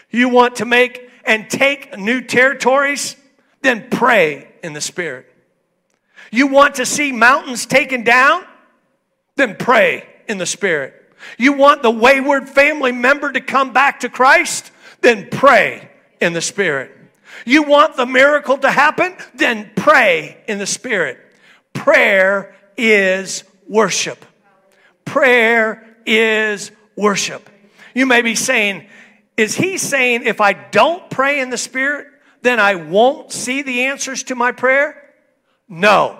You 0.09 0.27
want 0.27 0.57
to 0.57 0.65
make 0.65 1.09
and 1.23 1.49
take 1.49 1.97
new 1.97 2.21
territories? 2.21 3.15
Then 3.61 3.87
pray 3.89 4.49
in 4.61 4.73
the 4.73 4.81
Spirit. 4.81 5.31
You 6.31 6.47
want 6.47 6.75
to 6.75 6.85
see 6.85 7.13
mountains 7.13 7.65
taken 7.65 8.03
down? 8.03 8.43
Then 9.37 9.55
pray 9.55 10.07
in 10.27 10.37
the 10.37 10.45
Spirit. 10.45 10.93
You 11.37 11.53
want 11.53 11.81
the 11.81 11.91
wayward 11.91 12.49
family 12.49 12.91
member 12.91 13.31
to 13.31 13.41
come 13.41 13.73
back 13.73 14.01
to 14.01 14.09
Christ? 14.09 14.71
Then 15.01 15.29
pray 15.29 15.89
in 16.19 16.33
the 16.33 16.41
Spirit. 16.41 16.91
You 17.45 17.63
want 17.63 17.95
the 17.95 18.05
miracle 18.05 18.57
to 18.57 18.71
happen? 18.71 19.15
Then 19.33 19.71
pray 19.75 20.37
in 20.47 20.57
the 20.57 20.65
Spirit. 20.65 21.19
Prayer 21.73 22.55
is 22.77 23.43
worship. 23.67 24.25
Prayer 25.03 25.97
is 26.05 26.71
worship. 26.95 27.49
You 27.95 28.05
may 28.05 28.21
be 28.21 28.35
saying, 28.35 28.85
is 29.37 29.55
he 29.55 29.79
saying 29.79 30.23
if 30.25 30.39
I 30.39 30.53
don't 30.53 31.09
pray 31.09 31.39
in 31.39 31.49
the 31.49 31.57
Spirit, 31.57 32.07
then 32.43 32.59
I 32.59 32.75
won't 32.75 33.31
see 33.31 33.63
the 33.63 33.85
answers 33.85 34.23
to 34.23 34.35
my 34.35 34.51
prayer? 34.51 35.01
No. 35.67 36.19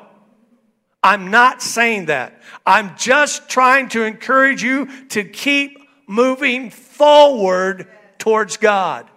I'm 1.04 1.30
not 1.30 1.62
saying 1.62 2.08
that. 2.08 2.42
I'm 2.66 2.98
just 2.98 3.48
trying 3.48 3.90
to 3.90 4.04
encourage 4.04 4.64
you 4.64 4.88
to 5.10 5.24
keep 5.24 5.78
moving 6.08 6.72
forward 6.72 7.88
towards 8.18 8.58
God. 8.58 9.08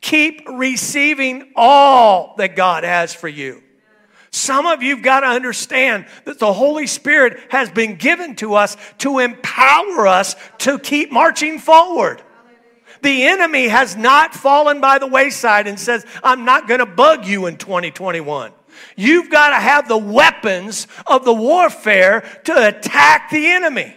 Keep 0.00 0.42
receiving 0.46 1.52
all 1.56 2.34
that 2.36 2.54
God 2.54 2.84
has 2.84 3.14
for 3.14 3.28
you. 3.28 3.62
Some 4.38 4.66
of 4.66 4.82
you've 4.82 5.02
got 5.02 5.20
to 5.20 5.26
understand 5.26 6.06
that 6.24 6.38
the 6.38 6.52
Holy 6.52 6.86
Spirit 6.86 7.40
has 7.50 7.70
been 7.70 7.96
given 7.96 8.36
to 8.36 8.54
us 8.54 8.76
to 8.98 9.18
empower 9.18 10.06
us 10.06 10.36
to 10.58 10.78
keep 10.78 11.10
marching 11.10 11.58
forward. 11.58 12.22
The 13.02 13.24
enemy 13.24 13.68
has 13.68 13.96
not 13.96 14.34
fallen 14.34 14.80
by 14.80 14.98
the 14.98 15.06
wayside 15.06 15.66
and 15.66 15.78
says, 15.78 16.06
I'm 16.22 16.44
not 16.44 16.68
going 16.68 16.80
to 16.80 16.86
bug 16.86 17.26
you 17.26 17.46
in 17.46 17.56
2021. 17.56 18.52
You've 18.96 19.28
got 19.28 19.50
to 19.50 19.56
have 19.56 19.88
the 19.88 19.98
weapons 19.98 20.86
of 21.06 21.24
the 21.24 21.34
warfare 21.34 22.20
to 22.44 22.68
attack 22.68 23.30
the 23.30 23.46
enemy. 23.48 23.94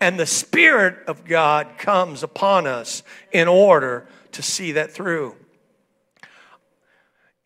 And 0.00 0.18
the 0.18 0.26
Spirit 0.26 0.96
of 1.06 1.24
God 1.24 1.78
comes 1.78 2.24
upon 2.24 2.66
us 2.66 3.04
in 3.30 3.46
order 3.46 4.08
to 4.32 4.42
see 4.42 4.72
that 4.72 4.90
through. 4.90 5.36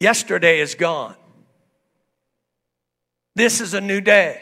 Yesterday 0.00 0.60
is 0.60 0.74
gone. 0.74 1.14
This 3.36 3.60
is 3.60 3.74
a 3.74 3.82
new 3.82 4.00
day. 4.00 4.40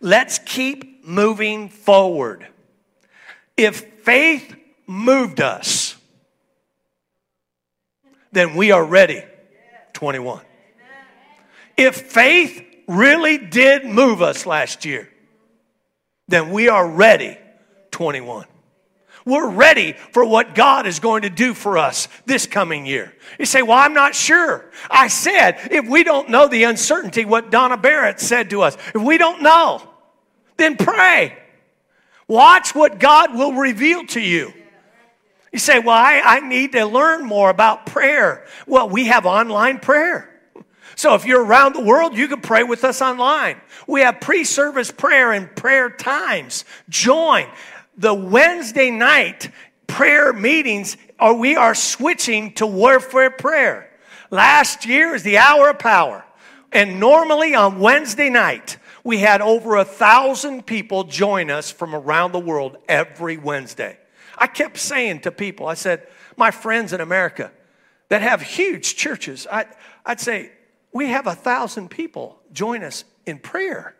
Let's 0.00 0.40
keep 0.40 1.06
moving 1.06 1.68
forward. 1.68 2.48
If 3.56 4.02
faith 4.02 4.56
moved 4.88 5.40
us, 5.40 5.96
then 8.32 8.56
we 8.56 8.72
are 8.72 8.84
ready. 8.84 9.22
21. 9.92 10.40
If 11.76 12.10
faith 12.10 12.60
really 12.88 13.38
did 13.38 13.84
move 13.84 14.20
us 14.20 14.46
last 14.46 14.84
year, 14.84 15.08
then 16.26 16.50
we 16.50 16.68
are 16.68 16.88
ready 16.88 17.38
21. 17.92 18.46
We're 19.26 19.48
ready 19.48 19.94
for 20.12 20.24
what 20.24 20.54
God 20.54 20.86
is 20.86 21.00
going 21.00 21.22
to 21.22 21.30
do 21.30 21.54
for 21.54 21.78
us 21.78 22.08
this 22.26 22.46
coming 22.46 22.84
year. 22.84 23.14
You 23.38 23.46
say, 23.46 23.62
Well, 23.62 23.78
I'm 23.78 23.94
not 23.94 24.14
sure. 24.14 24.70
I 24.90 25.08
said, 25.08 25.56
if 25.70 25.88
we 25.88 26.04
don't 26.04 26.28
know 26.28 26.46
the 26.46 26.64
uncertainty, 26.64 27.24
what 27.24 27.50
Donna 27.50 27.78
Barrett 27.78 28.20
said 28.20 28.50
to 28.50 28.62
us, 28.62 28.76
if 28.94 29.00
we 29.00 29.16
don't 29.16 29.42
know, 29.42 29.82
then 30.58 30.76
pray. 30.76 31.38
Watch 32.28 32.74
what 32.74 32.98
God 32.98 33.34
will 33.34 33.54
reveal 33.54 34.04
to 34.08 34.20
you. 34.20 34.52
You 35.52 35.58
say, 35.58 35.78
Well, 35.78 35.96
I, 35.96 36.20
I 36.22 36.40
need 36.40 36.72
to 36.72 36.84
learn 36.84 37.24
more 37.24 37.48
about 37.48 37.86
prayer. 37.86 38.46
Well, 38.66 38.90
we 38.90 39.06
have 39.06 39.24
online 39.24 39.78
prayer. 39.78 40.30
So 40.96 41.14
if 41.14 41.24
you're 41.24 41.44
around 41.44 41.74
the 41.74 41.82
world, 41.82 42.16
you 42.16 42.28
can 42.28 42.40
pray 42.40 42.62
with 42.62 42.84
us 42.84 43.02
online. 43.02 43.60
We 43.86 44.02
have 44.02 44.20
pre 44.20 44.44
service 44.44 44.90
prayer 44.90 45.32
and 45.32 45.54
prayer 45.56 45.90
times. 45.90 46.64
Join. 46.88 47.46
The 47.96 48.14
Wednesday 48.14 48.90
night 48.90 49.50
prayer 49.86 50.32
meetings, 50.32 50.96
or 51.20 51.34
we 51.34 51.56
are 51.56 51.74
switching 51.74 52.52
to 52.54 52.66
warfare 52.66 53.30
prayer. 53.30 53.90
Last 54.30 54.86
year 54.86 55.14
is 55.14 55.22
the 55.22 55.38
hour 55.38 55.70
of 55.70 55.78
power. 55.78 56.24
And 56.72 56.98
normally 56.98 57.54
on 57.54 57.78
Wednesday 57.78 58.30
night, 58.30 58.78
we 59.04 59.18
had 59.18 59.40
over 59.40 59.76
a 59.76 59.84
thousand 59.84 60.66
people 60.66 61.04
join 61.04 61.50
us 61.50 61.70
from 61.70 61.94
around 61.94 62.32
the 62.32 62.40
world 62.40 62.76
every 62.88 63.36
Wednesday. 63.36 63.98
I 64.36 64.48
kept 64.48 64.78
saying 64.78 65.20
to 65.20 65.30
people, 65.30 65.68
I 65.68 65.74
said, 65.74 66.06
my 66.36 66.50
friends 66.50 66.92
in 66.92 67.00
America 67.00 67.52
that 68.08 68.22
have 68.22 68.42
huge 68.42 68.96
churches, 68.96 69.46
I, 69.50 69.66
I'd 70.04 70.20
say, 70.20 70.50
we 70.92 71.08
have 71.08 71.26
a 71.26 71.34
thousand 71.34 71.90
people 71.90 72.40
join 72.52 72.82
us 72.82 73.04
in 73.26 73.38
prayer. 73.38 73.94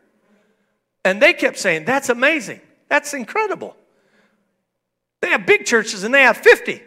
And 1.05 1.21
they 1.21 1.35
kept 1.35 1.59
saying, 1.59 1.85
That's 1.85 2.09
amazing. 2.09 2.61
That's 2.89 3.15
incredible. 3.15 3.77
They 5.25 5.31
have 5.31 5.47
big 5.47 5.65
churches 5.65 6.05
and 6.05 6.13
they 6.13 6.21
have 6.21 6.37
50. 6.37 6.83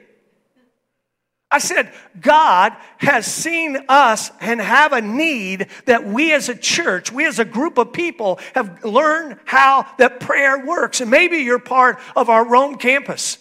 I 1.49 1.57
said, 1.57 1.91
God 2.21 2.73
has 2.97 3.25
seen 3.25 3.79
us 3.89 4.29
and 4.39 4.61
have 4.61 4.93
a 4.93 5.01
need 5.01 5.69
that 5.85 6.05
we 6.05 6.31
as 6.33 6.47
a 6.47 6.55
church, 6.55 7.11
we 7.11 7.25
as 7.25 7.39
a 7.39 7.45
group 7.45 7.79
of 7.79 7.91
people 7.93 8.39
have 8.53 8.85
learned 8.85 9.39
how 9.45 9.87
that 9.97 10.19
prayer 10.19 10.63
works. 10.63 11.01
And 11.01 11.09
maybe 11.09 11.37
you're 11.37 11.57
part 11.57 11.97
of 12.15 12.29
our 12.29 12.45
Rome 12.45 12.75
campus. 12.75 13.39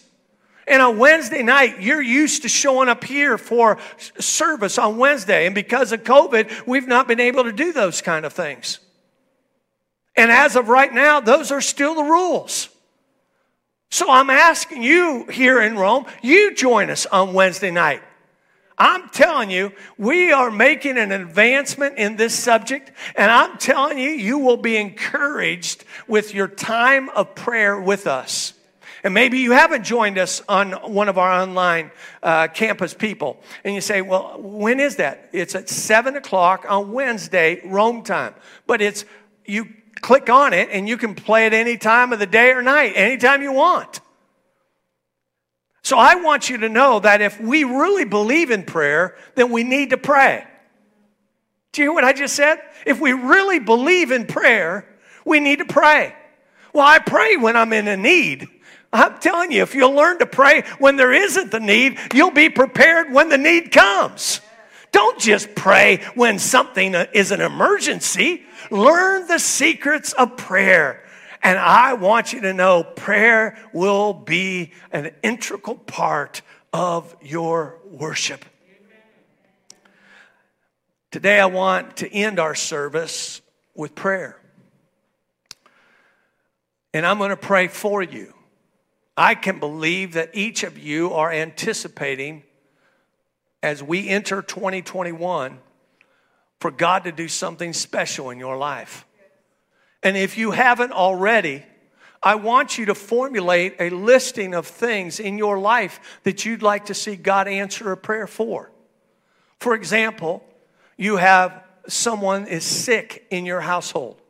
And 0.67 0.81
on 0.81 0.97
Wednesday 0.97 1.43
night, 1.43 1.79
you're 1.79 2.01
used 2.01 2.41
to 2.41 2.49
showing 2.49 2.89
up 2.89 3.03
here 3.03 3.37
for 3.37 3.77
service 4.17 4.79
on 4.79 4.97
Wednesday. 4.97 5.45
And 5.45 5.53
because 5.53 5.91
of 5.91 6.03
COVID, 6.03 6.65
we've 6.65 6.87
not 6.87 7.07
been 7.07 7.19
able 7.19 7.43
to 7.43 7.51
do 7.51 7.71
those 7.71 8.01
kind 8.01 8.25
of 8.25 8.33
things. 8.33 8.79
And 10.15 10.31
as 10.31 10.55
of 10.55 10.69
right 10.69 10.91
now, 10.91 11.19
those 11.19 11.51
are 11.51 11.61
still 11.61 11.93
the 11.93 12.03
rules. 12.03 12.69
So 13.89 14.09
I'm 14.09 14.29
asking 14.29 14.83
you 14.83 15.25
here 15.25 15.61
in 15.61 15.77
Rome, 15.77 16.05
you 16.21 16.53
join 16.53 16.89
us 16.89 17.05
on 17.05 17.33
Wednesday 17.33 17.71
night. 17.71 18.01
I'm 18.77 19.09
telling 19.09 19.49
you, 19.49 19.71
we 19.97 20.31
are 20.31 20.51
making 20.51 20.97
an 20.97 21.11
advancement 21.11 21.97
in 21.97 22.15
this 22.15 22.35
subject, 22.35 22.91
and 23.15 23.31
I'm 23.31 23.57
telling 23.57 23.97
you, 23.97 24.09
you 24.11 24.37
will 24.37 24.57
be 24.57 24.77
encouraged 24.77 25.83
with 26.07 26.35
your 26.35 26.47
time 26.47 27.09
of 27.09 27.33
prayer 27.33 27.79
with 27.81 28.05
us. 28.05 28.53
And 29.03 29.13
maybe 29.13 29.39
you 29.39 29.51
haven't 29.51 29.83
joined 29.83 30.17
us 30.17 30.41
on 30.49 30.73
one 30.73 31.07
of 31.07 31.17
our 31.17 31.31
online 31.31 31.91
uh, 32.21 32.49
campus 32.49 32.93
people. 32.93 33.41
And 33.63 33.73
you 33.73 33.81
say, 33.81 34.01
well, 34.01 34.39
when 34.39 34.79
is 34.79 34.97
that? 34.97 35.29
It's 35.31 35.55
at 35.55 35.69
7 35.69 36.15
o'clock 36.15 36.65
on 36.67 36.91
Wednesday, 36.91 37.61
Rome 37.65 38.03
time. 38.03 38.35
But 38.65 38.81
it's, 38.81 39.05
you 39.45 39.67
click 40.01 40.29
on 40.29 40.53
it 40.53 40.69
and 40.71 40.87
you 40.87 40.97
can 40.97 41.15
play 41.15 41.45
it 41.45 41.53
any 41.53 41.77
time 41.77 42.13
of 42.13 42.19
the 42.19 42.25
day 42.25 42.51
or 42.51 42.61
night, 42.61 42.93
anytime 42.95 43.41
you 43.41 43.51
want. 43.51 44.01
So 45.83 45.97
I 45.97 46.15
want 46.15 46.49
you 46.49 46.57
to 46.57 46.69
know 46.69 46.99
that 46.99 47.21
if 47.21 47.39
we 47.39 47.63
really 47.63 48.03
believe 48.03 48.51
in 48.51 48.63
prayer, 48.63 49.15
then 49.35 49.51
we 49.51 49.63
need 49.63 49.91
to 49.91 49.97
pray. 49.97 50.45
Do 51.71 51.81
you 51.81 51.89
hear 51.89 51.93
what 51.93 52.03
I 52.03 52.13
just 52.13 52.35
said? 52.35 52.59
If 52.85 52.99
we 52.99 53.13
really 53.13 53.59
believe 53.59 54.11
in 54.11 54.25
prayer, 54.25 54.85
we 55.25 55.39
need 55.39 55.59
to 55.59 55.65
pray. 55.65 56.13
Well, 56.73 56.85
I 56.85 56.99
pray 56.99 57.37
when 57.37 57.55
I'm 57.55 57.71
in 57.71 57.87
a 57.87 57.95
need. 57.95 58.47
I'm 58.91 59.17
telling 59.19 59.51
you, 59.51 59.61
if 59.63 59.75
you'll 59.75 59.93
learn 59.93 60.19
to 60.19 60.25
pray 60.25 60.63
when 60.79 60.95
there 60.95 61.13
isn't 61.13 61.51
the 61.51 61.59
need, 61.59 61.97
you'll 62.13 62.31
be 62.31 62.49
prepared 62.49 63.11
when 63.11 63.29
the 63.29 63.37
need 63.37 63.71
comes. 63.71 64.41
Don't 64.97 65.19
just 65.19 65.53
pray 65.53 65.97
when 66.15 66.39
something 66.39 66.95
is 66.95 67.29
an 67.29 67.39
emergency. 67.39 68.41
Learn 68.71 69.27
the 69.27 69.37
secrets 69.37 70.11
of 70.13 70.37
prayer. 70.37 71.03
And 71.43 71.59
I 71.59 71.93
want 71.93 72.33
you 72.33 72.41
to 72.41 72.51
know 72.51 72.83
prayer 72.83 73.59
will 73.73 74.11
be 74.11 74.71
an 74.91 75.11
integral 75.21 75.75
part 75.75 76.41
of 76.73 77.15
your 77.21 77.77
worship. 77.85 78.43
Today, 81.11 81.39
I 81.39 81.45
want 81.45 81.97
to 81.97 82.11
end 82.11 82.39
our 82.39 82.55
service 82.55 83.43
with 83.75 83.93
prayer. 83.93 84.41
And 86.91 87.05
I'm 87.05 87.19
going 87.19 87.29
to 87.29 87.37
pray 87.37 87.67
for 87.67 88.01
you. 88.01 88.33
I 89.15 89.35
can 89.35 89.59
believe 89.59 90.13
that 90.13 90.31
each 90.33 90.63
of 90.63 90.75
you 90.75 91.13
are 91.13 91.31
anticipating 91.31 92.41
as 93.67 93.83
we 93.83 94.07
enter 94.07 94.41
2021 94.41 95.59
for 96.61 96.71
God 96.71 97.03
to 97.03 97.11
do 97.11 97.27
something 97.27 97.73
special 97.73 98.29
in 98.29 98.39
your 98.39 98.55
life. 98.55 99.05
And 100.01 100.15
if 100.15 100.37
you 100.37 100.51
haven't 100.51 100.93
already, 100.93 101.63
I 102.23 102.35
want 102.35 102.77
you 102.77 102.85
to 102.85 102.95
formulate 102.95 103.75
a 103.81 103.89
listing 103.89 104.55
of 104.55 104.65
things 104.65 105.19
in 105.19 105.37
your 105.37 105.59
life 105.59 105.99
that 106.23 106.45
you'd 106.45 106.63
like 106.63 106.85
to 106.85 106.93
see 106.93 107.17
God 107.17 107.49
answer 107.49 107.91
a 107.91 107.97
prayer 107.97 108.25
for. 108.25 108.71
For 109.59 109.75
example, 109.75 110.43
you 110.95 111.17
have 111.17 111.61
someone 111.89 112.47
is 112.47 112.63
sick 112.63 113.27
in 113.29 113.45
your 113.45 113.59
household, 113.59 114.21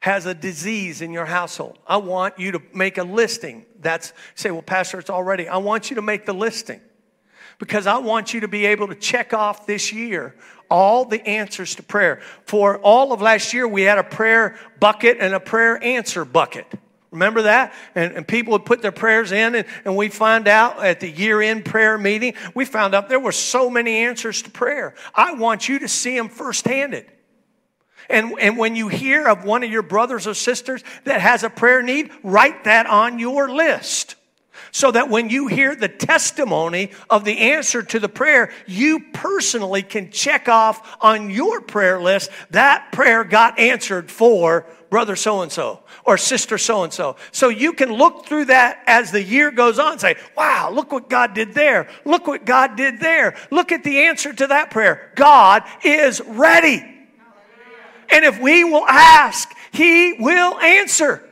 has 0.00 0.26
a 0.26 0.34
disease 0.34 1.00
in 1.00 1.12
your 1.12 1.26
household. 1.26 1.78
I 1.86 1.96
want 1.96 2.38
you 2.38 2.52
to 2.52 2.62
make 2.74 2.98
a 2.98 3.04
listing. 3.04 3.64
That's 3.80 4.12
say, 4.34 4.50
well, 4.50 4.60
Pastor, 4.60 4.98
it's 4.98 5.08
already. 5.08 5.48
I 5.48 5.56
want 5.56 5.88
you 5.88 5.96
to 5.96 6.02
make 6.02 6.26
the 6.26 6.34
listing 6.34 6.82
because 7.62 7.86
I 7.86 7.98
want 7.98 8.34
you 8.34 8.40
to 8.40 8.48
be 8.48 8.66
able 8.66 8.88
to 8.88 8.94
check 8.96 9.32
off 9.32 9.68
this 9.68 9.92
year 9.92 10.34
all 10.68 11.04
the 11.04 11.24
answers 11.24 11.76
to 11.76 11.84
prayer. 11.84 12.20
For 12.44 12.78
all 12.78 13.12
of 13.12 13.22
last 13.22 13.54
year, 13.54 13.68
we 13.68 13.82
had 13.82 13.98
a 13.98 14.02
prayer 14.02 14.58
bucket 14.80 15.18
and 15.20 15.32
a 15.32 15.38
prayer 15.38 15.80
answer 15.80 16.24
bucket. 16.24 16.66
Remember 17.12 17.42
that? 17.42 17.72
And, 17.94 18.14
and 18.14 18.26
people 18.26 18.50
would 18.54 18.64
put 18.64 18.82
their 18.82 18.90
prayers 18.90 19.30
in, 19.30 19.54
and, 19.54 19.64
and 19.84 19.96
we 19.96 20.08
find 20.08 20.48
out 20.48 20.84
at 20.84 20.98
the 20.98 21.08
year 21.08 21.40
end 21.40 21.64
prayer 21.64 21.96
meeting, 21.96 22.34
we 22.52 22.64
found 22.64 22.96
out 22.96 23.08
there 23.08 23.20
were 23.20 23.30
so 23.30 23.70
many 23.70 23.98
answers 23.98 24.42
to 24.42 24.50
prayer. 24.50 24.96
I 25.14 25.34
want 25.34 25.68
you 25.68 25.78
to 25.78 25.88
see 25.88 26.16
them 26.16 26.30
firsthand. 26.30 27.04
And, 28.10 28.34
and 28.40 28.58
when 28.58 28.74
you 28.74 28.88
hear 28.88 29.28
of 29.28 29.44
one 29.44 29.62
of 29.62 29.70
your 29.70 29.82
brothers 29.82 30.26
or 30.26 30.34
sisters 30.34 30.82
that 31.04 31.20
has 31.20 31.44
a 31.44 31.48
prayer 31.48 31.80
need, 31.80 32.10
write 32.24 32.64
that 32.64 32.86
on 32.86 33.20
your 33.20 33.48
list 33.54 34.16
so 34.70 34.90
that 34.90 35.08
when 35.08 35.30
you 35.30 35.48
hear 35.48 35.74
the 35.74 35.88
testimony 35.88 36.90
of 37.10 37.24
the 37.24 37.38
answer 37.38 37.82
to 37.82 37.98
the 37.98 38.08
prayer, 38.08 38.52
you 38.66 39.00
personally 39.12 39.82
can 39.82 40.10
check 40.10 40.48
off 40.48 40.96
on 41.00 41.30
your 41.30 41.60
prayer 41.60 42.00
list 42.00 42.30
that 42.50 42.92
prayer 42.92 43.24
got 43.24 43.58
answered 43.58 44.10
for 44.10 44.66
brother 44.92 45.16
so 45.16 45.40
and 45.40 45.50
so 45.50 45.80
or 46.04 46.18
sister 46.18 46.58
so 46.58 46.84
and 46.84 46.92
so. 46.92 47.16
So 47.32 47.48
you 47.48 47.72
can 47.72 47.90
look 47.90 48.26
through 48.26 48.46
that 48.46 48.82
as 48.86 49.10
the 49.10 49.22
year 49.22 49.50
goes 49.50 49.78
on 49.78 49.98
say, 49.98 50.16
wow, 50.36 50.70
look 50.70 50.92
what 50.92 51.08
God 51.08 51.32
did 51.32 51.54
there. 51.54 51.88
Look 52.04 52.26
what 52.26 52.44
God 52.44 52.76
did 52.76 53.00
there. 53.00 53.34
Look 53.50 53.72
at 53.72 53.84
the 53.84 54.00
answer 54.00 54.32
to 54.34 54.48
that 54.48 54.70
prayer. 54.70 55.10
God 55.14 55.64
is 55.82 56.20
ready. 56.20 56.84
And 58.10 58.24
if 58.26 58.38
we 58.38 58.64
will 58.64 58.86
ask, 58.86 59.50
He 59.72 60.12
will 60.18 60.60
answer. 60.60 61.26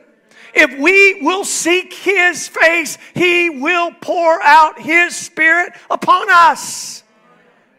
If 0.53 0.79
we 0.79 1.21
will 1.21 1.43
seek 1.45 1.93
His 1.93 2.47
face, 2.47 2.97
He 3.13 3.49
will 3.49 3.91
pour 3.91 4.41
out 4.41 4.79
His 4.79 5.15
Spirit 5.15 5.73
upon 5.89 6.27
us. 6.29 7.03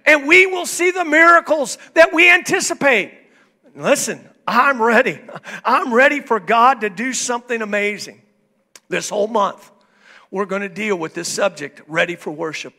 And 0.04 0.26
we 0.26 0.46
will 0.46 0.66
see 0.66 0.90
the 0.90 1.04
miracles 1.04 1.78
that 1.94 2.12
we 2.12 2.30
anticipate. 2.30 3.12
Listen, 3.74 4.28
I'm 4.46 4.82
ready. 4.82 5.20
I'm 5.64 5.94
ready 5.94 6.20
for 6.20 6.40
God 6.40 6.80
to 6.80 6.90
do 6.90 7.12
something 7.12 7.62
amazing. 7.62 8.22
This 8.88 9.08
whole 9.08 9.28
month, 9.28 9.70
we're 10.30 10.46
going 10.46 10.62
to 10.62 10.68
deal 10.68 10.96
with 10.96 11.14
this 11.14 11.28
subject 11.28 11.80
ready 11.86 12.16
for 12.16 12.30
worship. 12.30 12.74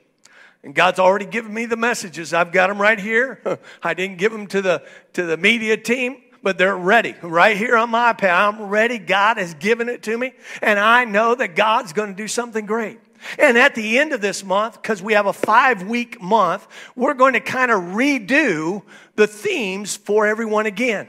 And 0.63 0.73
God's 0.73 0.99
already 0.99 1.25
given 1.25 1.53
me 1.53 1.65
the 1.65 1.75
messages. 1.75 2.33
I've 2.33 2.51
got 2.51 2.67
them 2.67 2.81
right 2.81 2.99
here. 2.99 3.59
I 3.83 3.93
didn't 3.93 4.17
give 4.17 4.31
them 4.31 4.47
to 4.47 4.61
the, 4.61 4.83
to 5.13 5.25
the 5.25 5.37
media 5.37 5.77
team 5.77 6.22
but 6.43 6.57
they're 6.57 6.77
ready. 6.77 7.15
Right 7.21 7.57
here 7.57 7.75
on 7.77 7.89
my 7.89 8.13
iPad, 8.13 8.33
I'm 8.33 8.63
ready. 8.63 8.99
God 8.99 9.37
has 9.37 9.53
given 9.55 9.89
it 9.89 10.03
to 10.03 10.17
me, 10.17 10.33
and 10.61 10.77
I 10.77 11.05
know 11.05 11.33
that 11.33 11.55
God's 11.55 11.93
going 11.93 12.09
to 12.09 12.15
do 12.15 12.27
something 12.27 12.65
great. 12.65 12.99
And 13.39 13.57
at 13.57 13.73
the 13.73 13.99
end 13.99 14.11
of 14.11 14.19
this 14.19 14.43
month, 14.43 14.81
because 14.81 15.01
we 15.01 15.13
have 15.13 15.25
a 15.25 15.33
five 15.33 15.83
week 15.83 16.21
month, 16.21 16.67
we're 16.95 17.13
going 17.13 17.33
to 17.33 17.39
kind 17.39 17.71
of 17.71 17.81
redo 17.81 18.83
the 19.15 19.27
themes 19.27 19.95
for 19.95 20.27
everyone 20.27 20.65
again. 20.65 21.07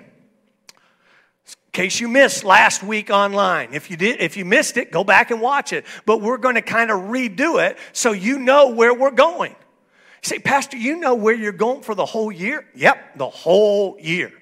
In 1.49 1.73
case 1.73 1.99
you 1.99 2.07
missed 2.07 2.44
last 2.44 2.85
week 2.85 3.11
online. 3.11 3.70
If 3.73 3.90
you 3.90 3.97
did, 3.97 4.20
if 4.20 4.37
you 4.37 4.44
missed 4.44 4.77
it, 4.77 4.92
go 4.92 5.03
back 5.03 5.33
and 5.33 5.40
watch 5.40 5.73
it. 5.73 5.85
But 6.07 6.23
we're 6.23 6.38
going 6.38 6.55
to 6.55 6.62
kind 6.62 6.92
of 6.92 7.01
redo 7.01 7.61
it 7.68 7.79
so 7.92 8.12
you 8.12 8.38
know 8.38 8.68
where 8.68 8.94
we're 8.94 9.11
going. 9.11 9.51
You 9.51 10.29
say, 10.29 10.38
Pastor, 10.38 10.77
you 10.77 10.97
know 11.01 11.16
where 11.16 11.35
you're 11.35 11.51
going 11.51 11.83
for 11.83 11.97
the 11.97 12.07
whole 12.07 12.31
year? 12.31 12.64
Yep, 12.77 13.18
the 13.18 13.29
whole 13.29 13.99
year. 13.99 14.33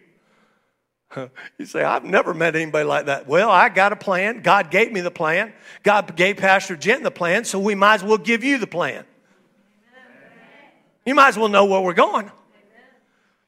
You 1.59 1.67
say, 1.67 1.83
I've 1.83 2.05
never 2.05 2.35
met 2.35 2.57
anybody 2.57 2.85
like 2.85 3.07
that. 3.07 3.27
Well, 3.27 3.51
I 3.51 3.69
got 3.69 3.93
a 3.93 3.97
plan. 3.97 4.43
God 4.43 4.71
gave 4.71 4.93
me 4.93 5.01
the 5.01 5.11
plan. 5.11 5.53
God 5.83 6.17
gave 6.17 6.39
Pastor 6.39 6.77
Jen 6.77 7.03
the 7.03 7.11
plan, 7.11 7.45
so 7.45 7.59
we 7.59 7.75
might 7.75 7.97
as 7.97 8.05
well 8.05 8.19
give 8.19 8.43
you 8.43 8.59
the 8.59 8.67
plan. 8.67 9.05
You 11.05 11.15
might 11.15 11.29
as 11.29 11.37
well 11.37 11.49
know 11.49 11.65
where 11.67 11.81
we're 11.81 11.95
going. 11.95 12.31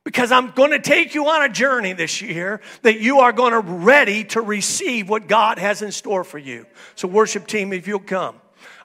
Because 0.04 0.30
I'm 0.30 0.50
going 0.50 0.72
to 0.72 0.78
take 0.78 1.14
you 1.14 1.26
on 1.28 1.44
a 1.44 1.48
journey 1.48 1.94
this 1.94 2.20
year 2.20 2.60
that 2.82 3.00
you 3.00 3.20
are 3.20 3.32
going 3.32 3.52
to 3.52 3.60
ready 3.60 4.24
to 4.24 4.42
receive 4.42 5.08
what 5.08 5.28
God 5.28 5.58
has 5.58 5.80
in 5.80 5.92
store 5.92 6.24
for 6.24 6.36
you. 6.36 6.66
So, 6.94 7.08
worship 7.08 7.46
team, 7.46 7.72
if 7.72 7.88
you'll 7.88 8.00
come, 8.00 8.36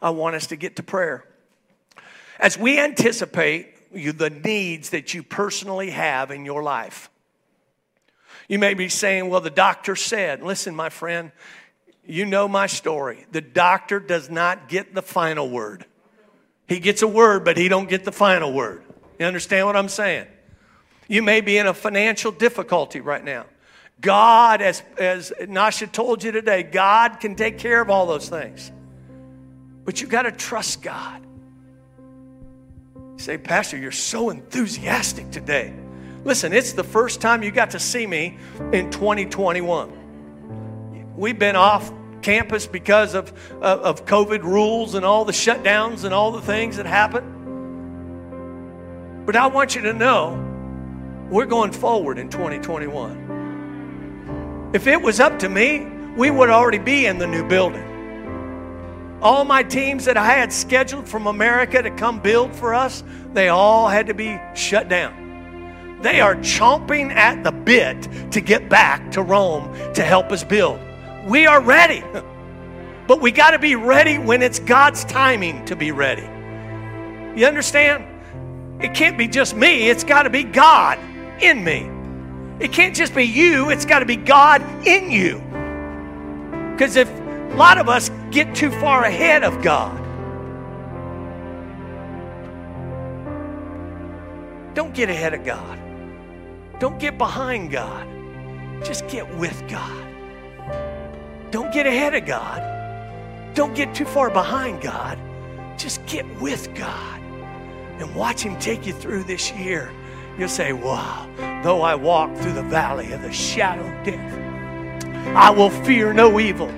I 0.02 0.12
want 0.12 0.38
us 0.38 0.48
to 0.48 0.56
get 0.56 0.78
to 0.78 0.84
prayer. 0.84 1.26
As 2.40 2.58
we 2.58 2.80
anticipate 2.80 3.68
you, 3.94 4.14
the 4.14 4.30
needs 4.30 4.92
that 4.92 5.14
you 5.14 5.22
personally 5.22 5.90
have 5.90 6.32
in 6.32 6.46
your 6.46 6.64
life, 6.64 7.10
you 8.50 8.58
may 8.58 8.74
be 8.74 8.90
saying, 8.90 9.30
well, 9.30 9.42
the 9.42 9.52
doctor 9.52 9.96
said, 9.96 10.42
listen, 10.42 10.76
my 10.76 10.90
friend, 10.90 11.32
you 12.04 12.26
know 12.26 12.48
my 12.48 12.66
story. 12.66 13.28
The 13.32 13.42
doctor 13.42 14.00
does 14.00 14.30
not 14.30 14.68
get 14.68 14.96
the 14.96 15.04
final 15.04 15.48
word. 15.48 15.86
He 16.68 16.80
gets 16.80 17.04
a 17.04 17.08
word, 17.08 17.46
but 17.46 17.58
he 17.58 17.70
don't 17.70 17.88
get 17.88 18.04
the 18.04 18.12
final 18.12 18.52
word. 18.52 18.84
You 19.20 19.28
understand 19.28 19.68
what 19.68 19.76
I'm 19.76 19.88
saying? 19.88 20.26
You 21.08 21.22
may 21.22 21.42
be 21.42 21.58
in 21.58 21.68
a 21.68 21.74
financial 21.74 22.32
difficulty 22.32 23.02
right 23.02 23.24
now. 23.24 23.46
God, 24.02 24.62
as, 24.62 24.82
as 24.98 25.32
Nasha 25.48 25.86
told 25.86 26.24
you 26.24 26.32
today, 26.32 26.64
God 26.64 27.20
can 27.20 27.36
take 27.36 27.60
care 27.60 27.82
of 27.82 27.92
all 27.92 28.08
those 28.08 28.30
things. 28.30 28.72
But 29.86 30.02
you 30.02 30.08
got 30.08 30.24
to 30.24 30.32
trust 30.32 30.82
God. 30.82 31.24
You 32.96 33.20
say, 33.20 33.38
Pastor, 33.38 33.78
you're 33.78 33.92
so 33.92 34.32
enthusiastic 34.32 35.30
today. 35.30 35.74
Listen, 36.26 36.52
it's 36.52 36.74
the 36.74 36.84
first 36.84 37.22
time 37.22 37.44
you 37.44 37.52
got 37.52 37.70
to 37.72 37.80
see 37.80 38.06
me 38.06 38.38
in 38.74 38.92
2021. 38.92 41.16
We've 41.16 41.40
been 41.40 41.56
off 41.56 41.94
campus 42.22 42.68
because 42.68 43.14
of, 43.14 43.32
of, 43.62 43.80
of 43.80 44.06
COVID 44.06 44.44
rules 44.44 44.96
and 44.96 45.06
all 45.06 45.24
the 45.24 45.32
shutdowns 45.32 46.04
and 46.04 46.14
all 46.14 46.32
the 46.32 46.42
things 46.42 46.76
that 46.78 46.86
happened. 46.86 47.38
But 49.26 49.38
I 49.38 49.48
want 49.48 49.76
you 49.76 49.82
to 49.84 49.94
know 49.94 50.46
we're 51.30 51.46
going 51.46 51.72
forward 51.72 52.18
in 52.18 52.28
2021. 52.30 54.72
If 54.74 54.88
it 54.88 55.00
was 55.02 55.20
up 55.20 55.38
to 55.40 55.50
me, 55.50 55.86
we 56.18 56.32
would 56.32 56.50
already 56.50 56.80
be 56.80 57.06
in 57.06 57.18
the 57.18 57.28
new 57.28 57.48
building. 57.48 57.86
All 59.22 59.46
my 59.46 59.64
teams 59.64 60.06
that 60.06 60.18
I 60.18 60.26
had 60.26 60.52
scheduled 60.52 61.08
from 61.08 61.28
America 61.28 61.82
to 61.82 61.92
come 61.92 62.20
build 62.20 62.54
for 62.56 62.74
us, 62.74 63.06
they 63.34 63.48
all 63.50 63.88
had 63.88 64.08
to 64.08 64.14
be 64.14 64.40
shut 64.54 64.90
down. 64.90 65.29
They 66.02 66.22
are 66.22 66.36
chomping 66.36 67.12
at 67.12 67.44
the 67.44 67.52
bit 67.52 68.08
to 68.32 68.40
get 68.40 68.70
back 68.70 69.12
to 69.12 69.22
Rome 69.22 69.74
to 69.94 70.02
help 70.02 70.32
us 70.32 70.44
build. 70.44 70.80
We 71.26 71.46
are 71.46 71.62
ready, 71.62 72.04
but 73.08 73.22
we 73.22 73.32
got 73.32 73.52
to 73.52 73.60
be 73.60 73.76
ready 73.76 74.18
when 74.18 74.42
it's 74.42 74.60
God's 74.60 75.04
timing 75.04 75.66
to 75.66 75.76
be 75.76 75.92
ready. 75.92 76.24
You 77.38 77.46
understand? 77.46 78.06
It 78.82 78.94
can't 78.94 79.18
be 79.18 79.28
just 79.28 79.56
me, 79.56 79.90
it's 79.90 80.06
got 80.06 80.24
to 80.24 80.30
be 80.30 80.44
God 80.44 80.98
in 81.42 81.64
me. 81.64 81.90
It 82.60 82.72
can't 82.72 82.96
just 82.96 83.14
be 83.14 83.24
you, 83.24 83.70
it's 83.70 83.86
got 83.86 84.00
to 84.00 84.06
be 84.06 84.16
God 84.16 84.62
in 84.88 85.12
you. 85.12 85.42
Because 86.72 86.96
if 86.96 87.10
a 87.10 87.56
lot 87.56 87.78
of 87.78 87.90
us 87.90 88.10
get 88.32 88.56
too 88.56 88.72
far 88.72 89.04
ahead 89.04 89.44
of 89.44 89.62
God, 89.62 89.98
don't 94.76 94.94
get 94.94 95.10
ahead 95.10 95.34
of 95.34 95.44
God. 95.44 95.79
Don't 96.80 96.98
get 96.98 97.18
behind 97.18 97.72
God. 97.72 98.08
Just 98.84 99.08
get 99.10 99.30
with 99.36 99.62
God. 99.68 100.08
Don't 101.52 101.74
get 101.74 101.86
ahead 101.86 102.16
of 102.16 102.26
God. 102.26 102.64
Don't 103.54 103.76
get 103.76 103.94
too 103.94 104.06
far 104.06 104.30
behind 104.30 104.82
God. 104.82 105.20
Just 105.78 106.06
get 106.06 106.26
with 106.40 106.74
God 106.76 107.20
and 108.00 108.16
watch 108.16 108.42
Him 108.42 108.58
take 108.60 108.88
you 108.88 108.94
through 108.94 109.24
this 109.24 109.52
year. 109.52 109.92
You'll 110.38 110.48
say, 110.48 110.72
Wow, 110.72 111.30
though 111.64 111.82
I 111.82 111.96
walk 111.96 112.34
through 112.38 112.54
the 112.54 112.64
valley 112.64 113.12
of 113.12 113.22
the 113.24 113.32
shadow 113.32 113.82
of 113.82 114.06
death, 114.06 115.36
I 115.36 115.50
will 115.50 115.70
fear 115.70 116.14
no 116.14 116.40
evil, 116.40 116.70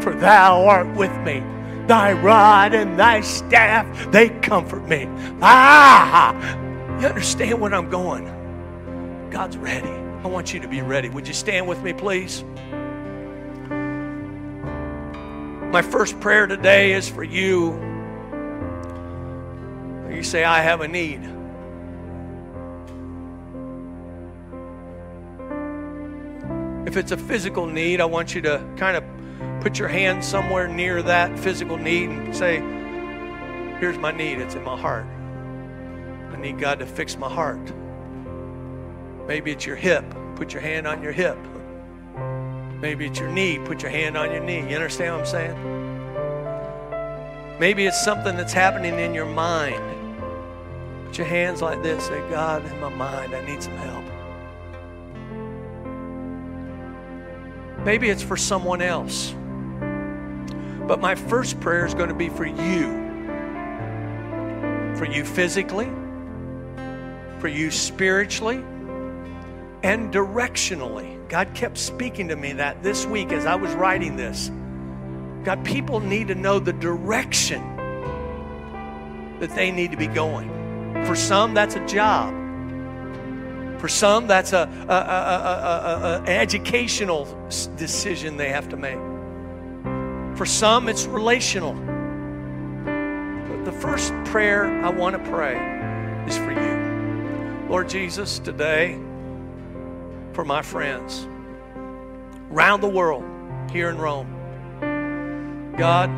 for 0.00 0.14
thou 0.14 0.64
art 0.64 0.88
with 0.96 1.14
me. 1.18 1.42
Thy 1.86 2.12
rod 2.12 2.72
and 2.72 2.98
thy 2.98 3.20
staff, 3.20 4.10
they 4.10 4.30
comfort 4.40 4.88
me. 4.88 5.06
Ah, 5.42 6.34
you 6.98 7.06
understand 7.08 7.60
where 7.60 7.74
I'm 7.74 7.90
going? 7.90 8.39
God's 9.30 9.56
ready. 9.56 9.88
I 9.88 10.26
want 10.26 10.52
you 10.52 10.60
to 10.60 10.68
be 10.68 10.82
ready. 10.82 11.08
Would 11.08 11.28
you 11.28 11.34
stand 11.34 11.68
with 11.68 11.82
me, 11.82 11.92
please? 11.92 12.44
My 15.70 15.82
first 15.82 16.18
prayer 16.18 16.48
today 16.48 16.92
is 16.92 17.08
for 17.08 17.22
you. 17.22 17.78
You 20.10 20.24
say, 20.24 20.42
I 20.42 20.60
have 20.60 20.80
a 20.80 20.88
need. 20.88 21.20
If 26.86 26.96
it's 26.96 27.12
a 27.12 27.16
physical 27.16 27.66
need, 27.66 28.00
I 28.00 28.06
want 28.06 28.34
you 28.34 28.40
to 28.42 28.66
kind 28.76 28.96
of 28.96 29.04
put 29.62 29.78
your 29.78 29.88
hand 29.88 30.24
somewhere 30.24 30.66
near 30.66 31.02
that 31.02 31.38
physical 31.38 31.76
need 31.76 32.10
and 32.10 32.36
say, 32.36 32.56
Here's 33.78 33.96
my 33.96 34.10
need. 34.10 34.40
It's 34.40 34.56
in 34.56 34.64
my 34.64 34.76
heart. 34.76 35.06
I 35.06 36.36
need 36.36 36.58
God 36.58 36.80
to 36.80 36.86
fix 36.86 37.16
my 37.16 37.28
heart. 37.32 37.72
Maybe 39.30 39.52
it's 39.52 39.64
your 39.64 39.76
hip. 39.76 40.04
Put 40.34 40.52
your 40.52 40.60
hand 40.60 40.88
on 40.88 41.04
your 41.04 41.12
hip. 41.12 41.38
Maybe 42.80 43.06
it's 43.06 43.20
your 43.20 43.30
knee. 43.30 43.60
Put 43.60 43.80
your 43.80 43.92
hand 43.92 44.16
on 44.16 44.32
your 44.32 44.42
knee. 44.42 44.68
You 44.68 44.74
understand 44.74 45.14
what 45.14 45.20
I'm 45.20 45.26
saying? 45.30 45.56
Maybe 47.60 47.86
it's 47.86 48.04
something 48.04 48.36
that's 48.36 48.52
happening 48.52 48.98
in 48.98 49.14
your 49.14 49.26
mind. 49.26 49.80
Put 51.06 51.18
your 51.18 51.28
hands 51.28 51.62
like 51.62 51.80
this. 51.80 52.06
Say, 52.06 52.18
God, 52.28 52.66
in 52.66 52.80
my 52.80 52.88
mind, 52.88 53.32
I 53.32 53.46
need 53.46 53.62
some 53.62 53.76
help. 53.76 54.04
Maybe 57.84 58.10
it's 58.10 58.24
for 58.24 58.36
someone 58.36 58.82
else. 58.82 59.32
But 60.88 61.00
my 61.00 61.14
first 61.14 61.60
prayer 61.60 61.86
is 61.86 61.94
going 61.94 62.08
to 62.08 62.16
be 62.16 62.30
for 62.30 62.46
you. 62.46 62.98
For 64.96 65.04
you 65.04 65.24
physically, 65.24 65.88
for 67.38 67.46
you 67.46 67.70
spiritually, 67.70 68.64
and 69.82 70.12
directionally. 70.12 71.16
God 71.28 71.54
kept 71.54 71.78
speaking 71.78 72.28
to 72.28 72.36
me 72.36 72.52
that 72.52 72.82
this 72.82 73.06
week 73.06 73.32
as 73.32 73.46
I 73.46 73.54
was 73.54 73.72
writing 73.74 74.16
this. 74.16 74.50
God, 75.44 75.64
people 75.64 76.00
need 76.00 76.28
to 76.28 76.34
know 76.34 76.58
the 76.58 76.72
direction 76.72 77.62
that 79.40 79.54
they 79.54 79.70
need 79.70 79.90
to 79.90 79.96
be 79.96 80.06
going. 80.06 80.48
For 81.06 81.16
some, 81.16 81.54
that's 81.54 81.76
a 81.76 81.86
job. 81.86 82.34
For 83.80 83.88
some, 83.88 84.26
that's 84.26 84.52
a, 84.52 84.68
a, 84.88 84.94
a, 84.94 86.20
an 86.20 86.28
educational 86.28 87.24
decision 87.76 88.36
they 88.36 88.50
have 88.50 88.68
to 88.68 88.76
make. 88.76 88.98
For 90.36 90.44
some, 90.44 90.88
it's 90.88 91.06
relational. 91.06 91.72
But 93.48 93.64
the 93.64 93.72
first 93.72 94.12
prayer 94.26 94.66
I 94.84 94.90
want 94.90 95.16
to 95.16 95.30
pray 95.30 95.56
is 96.26 96.36
for 96.36 96.52
you. 96.52 97.66
Lord 97.70 97.88
Jesus, 97.88 98.38
today, 98.40 98.98
for 100.40 100.44
my 100.46 100.62
friends 100.62 101.28
around 102.50 102.80
the 102.80 102.88
world 102.88 103.22
here 103.70 103.90
in 103.90 103.98
Rome. 103.98 104.26
God, 105.76 106.08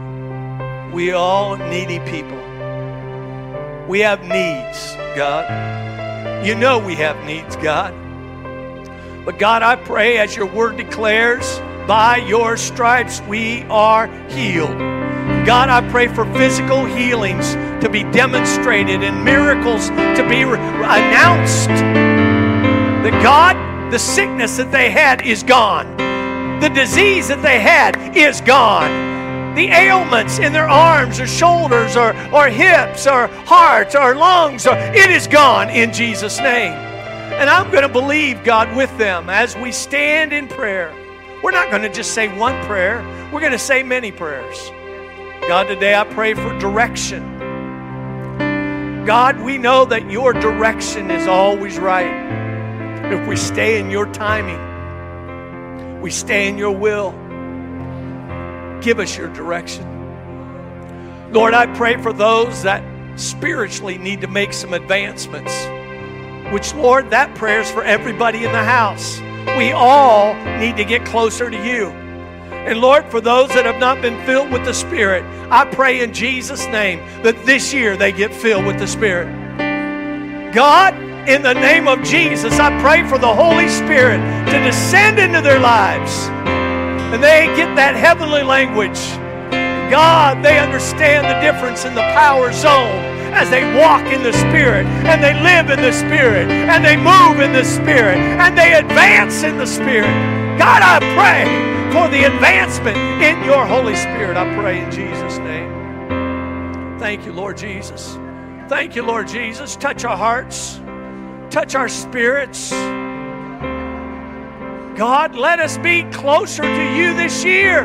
we 0.94 1.10
all 1.10 1.56
needy 1.56 1.98
people. 2.08 2.38
We 3.88 3.98
have 3.98 4.22
needs, 4.22 4.94
God. 5.16 6.46
You 6.46 6.54
know 6.54 6.78
we 6.78 6.94
have 6.94 7.24
needs, 7.24 7.56
God. 7.56 7.92
But 9.24 9.40
God, 9.40 9.64
I 9.64 9.74
pray 9.74 10.18
as 10.18 10.36
your 10.36 10.46
word 10.46 10.76
declares, 10.76 11.58
by 11.88 12.18
your 12.18 12.56
stripes 12.56 13.20
we 13.22 13.64
are 13.64 14.06
healed. 14.28 14.78
God, 15.44 15.68
I 15.68 15.80
pray 15.90 16.06
for 16.06 16.32
physical 16.32 16.84
healings 16.84 17.54
to 17.82 17.88
be 17.90 18.04
demonstrated 18.12 19.02
and 19.02 19.24
miracles 19.24 19.88
to 19.88 20.24
be 20.28 20.42
announced. 20.42 21.66
That 23.02 23.20
God, 23.20 23.71
the 23.92 23.98
sickness 23.98 24.56
that 24.56 24.72
they 24.72 24.90
had 24.90 25.26
is 25.26 25.42
gone. 25.42 25.98
The 26.60 26.70
disease 26.70 27.28
that 27.28 27.42
they 27.42 27.60
had 27.60 28.16
is 28.16 28.40
gone. 28.40 29.54
The 29.54 29.66
ailments 29.66 30.38
in 30.38 30.54
their 30.54 30.66
arms 30.66 31.20
or 31.20 31.26
shoulders 31.26 31.94
or, 31.94 32.16
or 32.32 32.48
hips 32.48 33.06
or 33.06 33.26
hearts 33.44 33.94
or 33.94 34.14
lungs, 34.14 34.66
or, 34.66 34.78
it 34.78 35.10
is 35.10 35.26
gone 35.26 35.68
in 35.68 35.92
Jesus' 35.92 36.38
name. 36.38 36.72
And 36.72 37.50
I'm 37.50 37.70
going 37.70 37.82
to 37.82 37.88
believe 37.90 38.42
God 38.44 38.74
with 38.74 38.96
them 38.96 39.28
as 39.28 39.58
we 39.58 39.70
stand 39.70 40.32
in 40.32 40.48
prayer. 40.48 40.90
We're 41.42 41.50
not 41.50 41.70
going 41.70 41.82
to 41.82 41.92
just 41.92 42.14
say 42.14 42.34
one 42.38 42.64
prayer, 42.64 43.02
we're 43.30 43.40
going 43.40 43.52
to 43.52 43.58
say 43.58 43.82
many 43.82 44.10
prayers. 44.10 44.70
God, 45.46 45.64
today 45.64 45.94
I 45.94 46.04
pray 46.04 46.32
for 46.32 46.58
direction. 46.58 47.28
God, 49.04 49.38
we 49.42 49.58
know 49.58 49.84
that 49.84 50.10
your 50.10 50.32
direction 50.32 51.10
is 51.10 51.26
always 51.26 51.78
right 51.78 52.41
if 53.04 53.26
we 53.26 53.36
stay 53.36 53.80
in 53.80 53.90
your 53.90 54.06
timing, 54.12 56.00
we 56.00 56.10
stay 56.10 56.48
in 56.48 56.58
your 56.58 56.72
will. 56.72 57.12
Give 58.80 58.98
us 58.98 59.16
your 59.16 59.28
direction. 59.28 59.88
Lord, 61.32 61.54
I 61.54 61.66
pray 61.74 61.96
for 62.02 62.12
those 62.12 62.62
that 62.62 62.82
spiritually 63.18 63.98
need 63.98 64.20
to 64.20 64.26
make 64.26 64.52
some 64.52 64.74
advancements, 64.74 65.52
which, 66.52 66.74
Lord, 66.74 67.10
that 67.10 67.34
prayer 67.34 67.60
is 67.60 67.70
for 67.70 67.82
everybody 67.84 68.44
in 68.44 68.52
the 68.52 68.64
house. 68.64 69.20
We 69.56 69.72
all 69.72 70.34
need 70.58 70.76
to 70.76 70.84
get 70.84 71.04
closer 71.04 71.50
to 71.50 71.56
you. 71.66 71.86
And 71.86 72.80
Lord, 72.80 73.04
for 73.06 73.20
those 73.20 73.48
that 73.50 73.64
have 73.66 73.80
not 73.80 74.00
been 74.00 74.24
filled 74.24 74.52
with 74.52 74.64
the 74.64 74.72
Spirit, 74.72 75.24
I 75.50 75.64
pray 75.64 76.00
in 76.00 76.12
Jesus' 76.14 76.64
name 76.66 77.00
that 77.22 77.44
this 77.44 77.72
year 77.74 77.96
they 77.96 78.12
get 78.12 78.32
filled 78.32 78.66
with 78.66 78.78
the 78.78 78.86
Spirit. 78.86 79.26
God, 80.54 80.94
in 81.26 81.42
the 81.42 81.54
name 81.54 81.86
of 81.86 82.02
Jesus, 82.02 82.58
I 82.58 82.76
pray 82.80 83.08
for 83.08 83.16
the 83.16 83.32
Holy 83.32 83.68
Spirit 83.68 84.18
to 84.50 84.64
descend 84.64 85.18
into 85.18 85.40
their 85.40 85.60
lives 85.60 86.28
and 87.14 87.22
they 87.22 87.46
get 87.54 87.76
that 87.76 87.94
heavenly 87.94 88.42
language. 88.42 88.98
God, 89.90 90.42
they 90.42 90.58
understand 90.58 91.26
the 91.26 91.38
difference 91.44 91.84
in 91.84 91.94
the 91.94 92.02
power 92.16 92.50
zone 92.52 92.98
as 93.36 93.50
they 93.50 93.62
walk 93.78 94.02
in 94.06 94.22
the 94.22 94.32
Spirit 94.32 94.86
and 95.06 95.22
they 95.22 95.34
live 95.42 95.70
in 95.70 95.80
the 95.80 95.92
Spirit 95.92 96.50
and 96.50 96.84
they 96.84 96.96
move 96.96 97.40
in 97.40 97.52
the 97.52 97.64
Spirit 97.64 98.18
and 98.18 98.58
they 98.58 98.74
advance 98.74 99.42
in 99.42 99.58
the 99.58 99.66
Spirit. 99.66 100.10
God, 100.58 100.82
I 100.82 100.98
pray 101.14 101.44
for 101.92 102.08
the 102.08 102.24
advancement 102.24 102.96
in 103.22 103.44
your 103.44 103.64
Holy 103.64 103.94
Spirit. 103.94 104.36
I 104.36 104.52
pray 104.56 104.82
in 104.82 104.90
Jesus' 104.90 105.38
name. 105.38 106.98
Thank 106.98 107.26
you, 107.26 107.32
Lord 107.32 107.56
Jesus. 107.56 108.18
Thank 108.68 108.96
you, 108.96 109.02
Lord 109.02 109.28
Jesus. 109.28 109.76
Touch 109.76 110.04
our 110.04 110.16
hearts 110.16 110.80
touch 111.52 111.74
our 111.74 111.88
spirits. 111.88 112.70
God, 114.96 115.36
let 115.36 115.60
us 115.60 115.76
be 115.76 116.02
closer 116.04 116.62
to 116.62 116.96
you 116.96 117.14
this 117.14 117.44
year. 117.44 117.82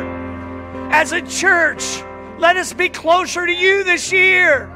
As 0.89 1.11
a 1.11 1.21
church, 1.21 2.01
let 2.39 2.55
us 2.55 2.71
be 2.71 2.87
closer 2.87 3.45
to 3.45 3.51
you 3.51 3.83
this 3.83 4.09
year. 4.09 4.71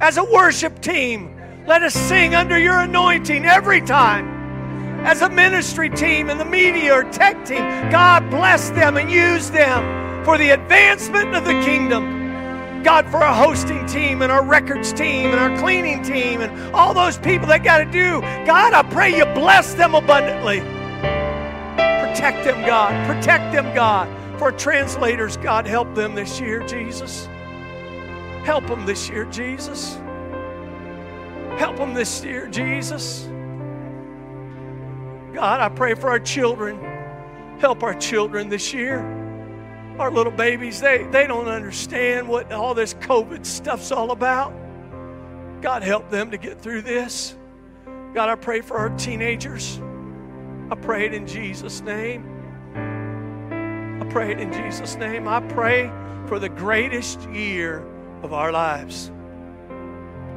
As 0.00 0.18
a 0.18 0.24
worship 0.24 0.82
team, 0.82 1.34
let 1.66 1.82
us 1.82 1.94
sing 1.94 2.34
under 2.34 2.58
your 2.58 2.80
anointing 2.80 3.46
every 3.46 3.80
time. 3.80 4.28
As 5.06 5.22
a 5.22 5.30
ministry 5.30 5.88
team 5.88 6.28
and 6.28 6.38
the 6.38 6.44
media 6.44 6.92
or 6.92 7.04
tech 7.04 7.42
team, 7.46 7.64
God 7.90 8.28
bless 8.28 8.68
them 8.70 8.98
and 8.98 9.10
use 9.10 9.50
them 9.50 10.24
for 10.26 10.36
the 10.36 10.50
advancement 10.50 11.34
of 11.34 11.46
the 11.46 11.58
kingdom. 11.64 12.13
God, 12.84 13.10
for 13.10 13.16
our 13.16 13.34
hosting 13.34 13.86
team 13.86 14.20
and 14.20 14.30
our 14.30 14.44
records 14.44 14.92
team 14.92 15.30
and 15.30 15.40
our 15.40 15.58
cleaning 15.58 16.02
team 16.02 16.42
and 16.42 16.74
all 16.74 16.92
those 16.92 17.16
people 17.16 17.46
that 17.48 17.64
got 17.64 17.78
to 17.78 17.86
do. 17.86 18.20
God, 18.46 18.74
I 18.74 18.82
pray 18.82 19.16
you 19.16 19.24
bless 19.24 19.72
them 19.72 19.94
abundantly. 19.94 20.60
Protect 20.60 22.44
them, 22.44 22.64
God. 22.66 23.06
Protect 23.06 23.52
them, 23.52 23.74
God. 23.74 24.08
For 24.38 24.52
translators, 24.52 25.38
God, 25.38 25.66
help 25.66 25.94
them 25.94 26.14
this 26.14 26.38
year, 26.38 26.60
Jesus. 26.66 27.26
Help 28.44 28.66
them 28.66 28.84
this 28.84 29.08
year, 29.08 29.24
Jesus. 29.24 29.94
Help 31.56 31.76
them 31.76 31.94
this 31.94 32.22
year, 32.22 32.46
Jesus. 32.48 33.28
God, 35.32 35.60
I 35.60 35.68
pray 35.70 35.94
for 35.94 36.10
our 36.10 36.20
children. 36.20 36.78
Help 37.58 37.82
our 37.82 37.94
children 37.94 38.48
this 38.48 38.74
year. 38.74 39.23
Our 39.98 40.10
little 40.10 40.32
babies, 40.32 40.80
they, 40.80 41.04
they 41.12 41.26
don't 41.26 41.46
understand 41.46 42.28
what 42.28 42.52
all 42.52 42.74
this 42.74 42.94
COVID 42.94 43.46
stuff's 43.46 43.92
all 43.92 44.10
about. 44.10 44.52
God, 45.62 45.82
help 45.82 46.10
them 46.10 46.30
to 46.32 46.36
get 46.36 46.60
through 46.60 46.82
this. 46.82 47.36
God, 48.12 48.28
I 48.28 48.34
pray 48.34 48.60
for 48.60 48.76
our 48.76 48.90
teenagers. 48.90 49.80
I 50.70 50.74
pray 50.74 51.06
it 51.06 51.14
in 51.14 51.26
Jesus' 51.26 51.80
name. 51.80 52.30
I 54.02 54.04
pray 54.06 54.32
it 54.32 54.40
in 54.40 54.52
Jesus' 54.52 54.96
name. 54.96 55.28
I 55.28 55.40
pray 55.40 55.90
for 56.26 56.38
the 56.38 56.48
greatest 56.48 57.22
year 57.30 57.86
of 58.22 58.32
our 58.32 58.50
lives. 58.50 59.12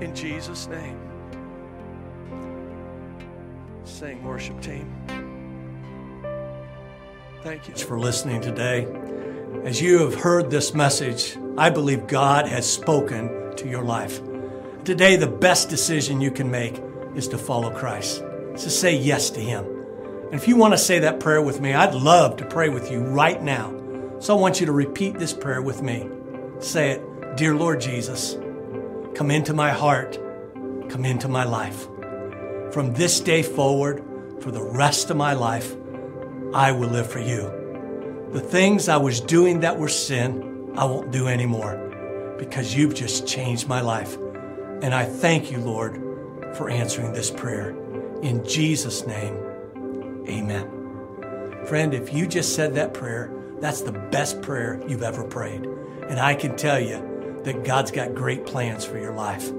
In 0.02 0.14
Jesus' 0.14 0.68
name. 0.68 1.00
Sing, 3.86 4.24
worship 4.24 4.62
team. 4.62 4.94
Thank 7.42 7.68
you 7.68 7.76
for 7.76 8.00
listening 8.00 8.42
today. 8.42 8.86
As 9.68 9.82
you 9.82 10.00
have 10.00 10.16
heard 10.16 10.50
this 10.50 10.74
message, 10.74 11.38
I 11.58 11.70
believe 11.70 12.08
God 12.08 12.48
has 12.48 12.72
spoken 12.72 13.54
to 13.58 13.68
your 13.68 13.84
life. 13.84 14.22
Today, 14.86 15.18
the 15.18 15.28
best 15.28 15.68
decision 15.68 16.22
you 16.22 16.32
can 16.32 16.50
make 16.50 16.82
is 17.16 17.28
to 17.28 17.38
follow 17.38 17.70
Christ, 17.70 18.24
to 18.56 18.70
say 18.70 18.96
yes 18.96 19.30
to 19.32 19.42
Him. 19.42 19.66
And 20.28 20.36
if 20.36 20.48
you 20.48 20.56
want 20.56 20.74
to 20.74 20.78
say 20.78 21.00
that 21.00 21.20
prayer 21.20 21.42
with 21.42 21.60
me, 21.60 21.74
I'd 21.74 21.96
love 21.96 22.38
to 22.38 22.46
pray 22.46 22.70
with 22.70 22.90
you 22.90 23.00
right 23.02 23.44
now. 23.44 23.76
So 24.20 24.38
I 24.38 24.40
want 24.40 24.62
you 24.62 24.68
to 24.68 24.72
repeat 24.72 25.20
this 25.20 25.34
prayer 25.34 25.62
with 25.62 25.82
me. 25.82 26.08
Say 26.60 26.92
it 26.92 27.36
Dear 27.36 27.54
Lord 27.54 27.82
Jesus, 27.82 28.38
come 29.16 29.30
into 29.30 29.54
my 29.54 29.72
heart, 29.72 30.18
come 30.88 31.04
into 31.04 31.28
my 31.28 31.44
life. 31.44 31.88
From 32.72 32.94
this 32.94 33.20
day 33.20 33.44
forward, 33.44 34.02
for 34.40 34.50
the 34.50 34.64
rest 34.64 35.10
of 35.10 35.18
my 35.18 35.34
life, 35.34 35.76
I 36.54 36.72
will 36.72 36.88
live 36.88 37.12
for 37.12 37.20
you. 37.20 37.67
The 38.32 38.42
things 38.42 38.90
I 38.90 38.98
was 38.98 39.22
doing 39.22 39.62
that 39.62 39.78
were 39.78 39.88
sin, 39.88 40.72
I 40.76 40.86
won't 40.86 41.12
do 41.12 41.28
anymore 41.28 42.36
because 42.38 42.76
you've 42.76 42.94
just 42.94 43.26
changed 43.26 43.68
my 43.68 43.82
life. 43.82 44.18
And 44.82 44.94
I 44.94 45.06
thank 45.06 45.52
you, 45.52 45.60
Lord, 45.60 45.96
for 46.56 46.70
answering 46.70 47.14
this 47.14 47.32
prayer. 47.32 47.70
In 48.22 48.46
Jesus' 48.46 49.08
name, 49.08 49.44
Amen. 50.28 51.66
Friend, 51.68 51.94
if 51.94 52.14
you 52.14 52.28
just 52.28 52.54
said 52.54 52.76
that 52.76 52.94
prayer, 52.94 53.32
that's 53.60 53.82
the 53.82 53.94
best 53.94 54.42
prayer 54.42 54.82
you've 54.88 55.04
ever 55.04 55.24
prayed. 55.24 55.66
And 56.10 56.20
I 56.20 56.36
can 56.36 56.56
tell 56.58 56.80
you 56.80 57.42
that 57.44 57.64
God's 57.64 57.92
got 57.92 58.14
great 58.14 58.46
plans 58.46 58.84
for 58.84 58.98
your 58.98 59.14
life. 59.14 59.50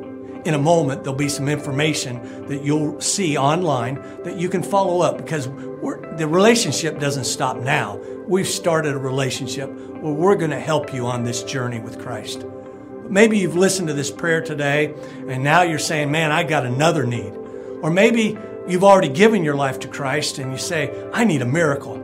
In 0.49 0.55
a 0.55 0.59
moment, 0.59 1.05
there'll 1.05 1.15
be 1.15 1.29
some 1.29 1.47
information 1.47 2.47
that 2.49 2.63
you'll 2.63 2.99
see 3.03 3.37
online 3.37 3.97
that 4.25 4.39
you 4.39 4.49
can 4.49 4.63
follow 4.63 5.03
up 5.03 5.19
because 5.19 5.45
the 5.45 6.27
relationship 6.27 6.99
doesn't 6.99 7.25
stop 7.25 7.59
now. 7.59 7.99
We've 8.27 8.49
started 8.49 8.95
a 8.95 8.99
relationship 8.99 9.69
where 9.69 10.15
we're 10.15 10.37
going 10.37 10.53
to 10.53 10.59
help 10.59 10.95
you 10.95 11.05
on 11.05 11.23
this 11.23 11.43
journey 11.43 11.81
with 11.81 12.01
Christ. 12.01 12.47
Maybe 13.11 13.37
you've 13.37 13.57
listened 13.57 13.89
to 13.89 13.95
this 13.95 14.11
prayer 14.11 14.41
today 14.41 14.95
and 15.29 15.45
now 15.45 15.65
you're 15.65 15.79
saying, 15.79 16.11
man, 16.11 16.33
I 16.33 16.45
got 16.45 16.65
another 16.65 17.05
need. 17.05 17.35
Or 17.83 17.91
maybe 17.91 18.39
you've 18.67 18.85
already 18.85 19.11
given 19.11 19.45
your 19.45 19.55
life 19.55 19.81
to 19.81 19.89
Christ 19.89 20.39
and 20.39 20.51
you 20.51 20.57
say, 20.57 21.11
I 21.13 21.25
need 21.25 21.43
a 21.43 21.47
miracle. 21.47 21.99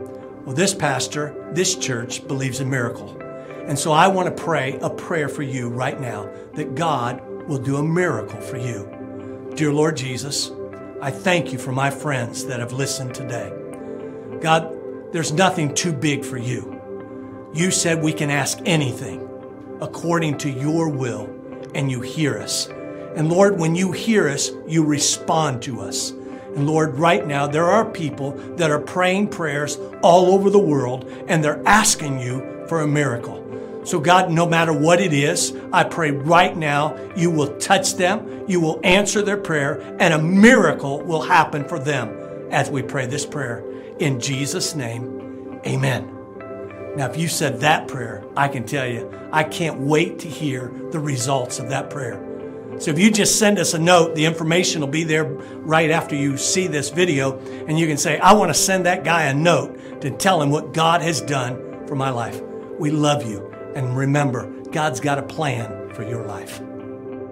Well, 0.45 0.55
this 0.55 0.75
pastor, 0.75 1.33
this 1.53 1.73
church 1.73 2.27
believes 2.27 2.59
in 2.59 2.69
miracle. 2.69 3.19
And 3.65 3.79
so 3.79 3.91
I 3.91 4.09
want 4.09 4.27
to 4.27 4.43
pray 4.43 4.77
a 4.83 4.91
prayer 4.91 5.29
for 5.29 5.41
you 5.41 5.69
right 5.69 5.99
now 5.99 6.29
that 6.53 6.75
God 6.75 7.24
will 7.47 7.57
do 7.57 7.77
a 7.77 7.83
miracle 7.83 8.39
for 8.41 8.57
you. 8.57 9.51
Dear 9.55 9.71
Lord 9.71 9.97
Jesus, 9.97 10.51
I 11.01 11.11
thank 11.11 11.51
you 11.53 11.59
for 11.59 11.71
my 11.71 11.89
friends 11.89 12.45
that 12.45 12.59
have 12.59 12.73
listened 12.73 13.13
today. 13.13 13.51
God, 14.41 14.75
there's 15.11 15.31
nothing 15.31 15.73
too 15.73 15.93
big 15.93 16.25
for 16.25 16.37
you. 16.37 16.71
You 17.53 17.71
said 17.71 18.01
we 18.01 18.13
can 18.13 18.29
ask 18.29 18.59
anything 18.65 19.21
according 19.81 20.37
to 20.39 20.49
your 20.49 20.89
will, 20.89 21.29
and 21.73 21.91
you 21.91 22.01
hear 22.01 22.37
us. 22.37 22.67
And 23.15 23.29
Lord, 23.29 23.59
when 23.59 23.75
you 23.75 23.91
hear 23.91 24.27
us, 24.27 24.51
you 24.67 24.83
respond 24.83 25.61
to 25.63 25.81
us. 25.81 26.11
And 26.55 26.67
Lord, 26.67 26.97
right 26.97 27.25
now, 27.25 27.47
there 27.47 27.65
are 27.65 27.85
people 27.85 28.31
that 28.55 28.71
are 28.71 28.79
praying 28.79 29.29
prayers 29.29 29.77
all 30.01 30.33
over 30.33 30.49
the 30.49 30.59
world 30.59 31.09
and 31.27 31.43
they're 31.43 31.61
asking 31.65 32.19
you 32.19 32.65
for 32.67 32.81
a 32.81 32.87
miracle. 32.87 33.44
So, 33.85 33.99
God, 33.99 34.31
no 34.31 34.47
matter 34.47 34.73
what 34.73 34.99
it 34.99 35.13
is, 35.13 35.55
I 35.71 35.83
pray 35.83 36.09
right 36.11 36.57
now 36.57 36.97
you 37.15 37.29
will 37.29 37.57
touch 37.57 37.95
them, 37.95 38.45
you 38.47 38.59
will 38.59 38.79
answer 38.83 39.21
their 39.21 39.37
prayer, 39.37 39.79
and 39.99 40.13
a 40.13 40.21
miracle 40.21 41.01
will 41.01 41.21
happen 41.21 41.67
for 41.67 41.77
them 41.77 42.49
as 42.51 42.69
we 42.69 42.81
pray 42.81 43.05
this 43.05 43.25
prayer. 43.25 43.63
In 43.99 44.19
Jesus' 44.19 44.75
name, 44.75 45.61
amen. 45.65 46.11
Now, 46.95 47.09
if 47.09 47.17
you 47.17 47.27
said 47.27 47.59
that 47.59 47.87
prayer, 47.87 48.23
I 48.35 48.47
can 48.47 48.65
tell 48.65 48.87
you, 48.87 49.11
I 49.31 49.43
can't 49.43 49.79
wait 49.79 50.19
to 50.19 50.27
hear 50.27 50.71
the 50.91 50.99
results 50.99 51.59
of 51.59 51.69
that 51.69 51.89
prayer. 51.89 52.21
So 52.79 52.91
if 52.91 52.99
you 52.99 53.11
just 53.11 53.37
send 53.37 53.59
us 53.59 53.73
a 53.73 53.79
note, 53.79 54.15
the 54.15 54.25
information 54.25 54.81
will 54.81 54.87
be 54.87 55.03
there 55.03 55.25
right 55.25 55.91
after 55.91 56.15
you 56.15 56.37
see 56.37 56.67
this 56.67 56.89
video, 56.89 57.37
and 57.67 57.79
you 57.79 57.85
can 57.87 57.97
say, 57.97 58.17
I 58.17 58.33
want 58.33 58.49
to 58.49 58.53
send 58.53 58.85
that 58.85 59.03
guy 59.03 59.23
a 59.23 59.33
note 59.33 60.01
to 60.01 60.09
tell 60.09 60.41
him 60.41 60.49
what 60.49 60.73
God 60.73 61.01
has 61.01 61.21
done 61.21 61.85
for 61.87 61.95
my 61.95 62.09
life. 62.09 62.41
We 62.79 62.91
love 62.91 63.25
you. 63.25 63.54
And 63.75 63.95
remember, 63.95 64.49
God's 64.71 64.99
got 64.99 65.19
a 65.19 65.23
plan 65.23 65.93
for 65.93 66.03
your 66.03 66.25
life. 66.25 66.61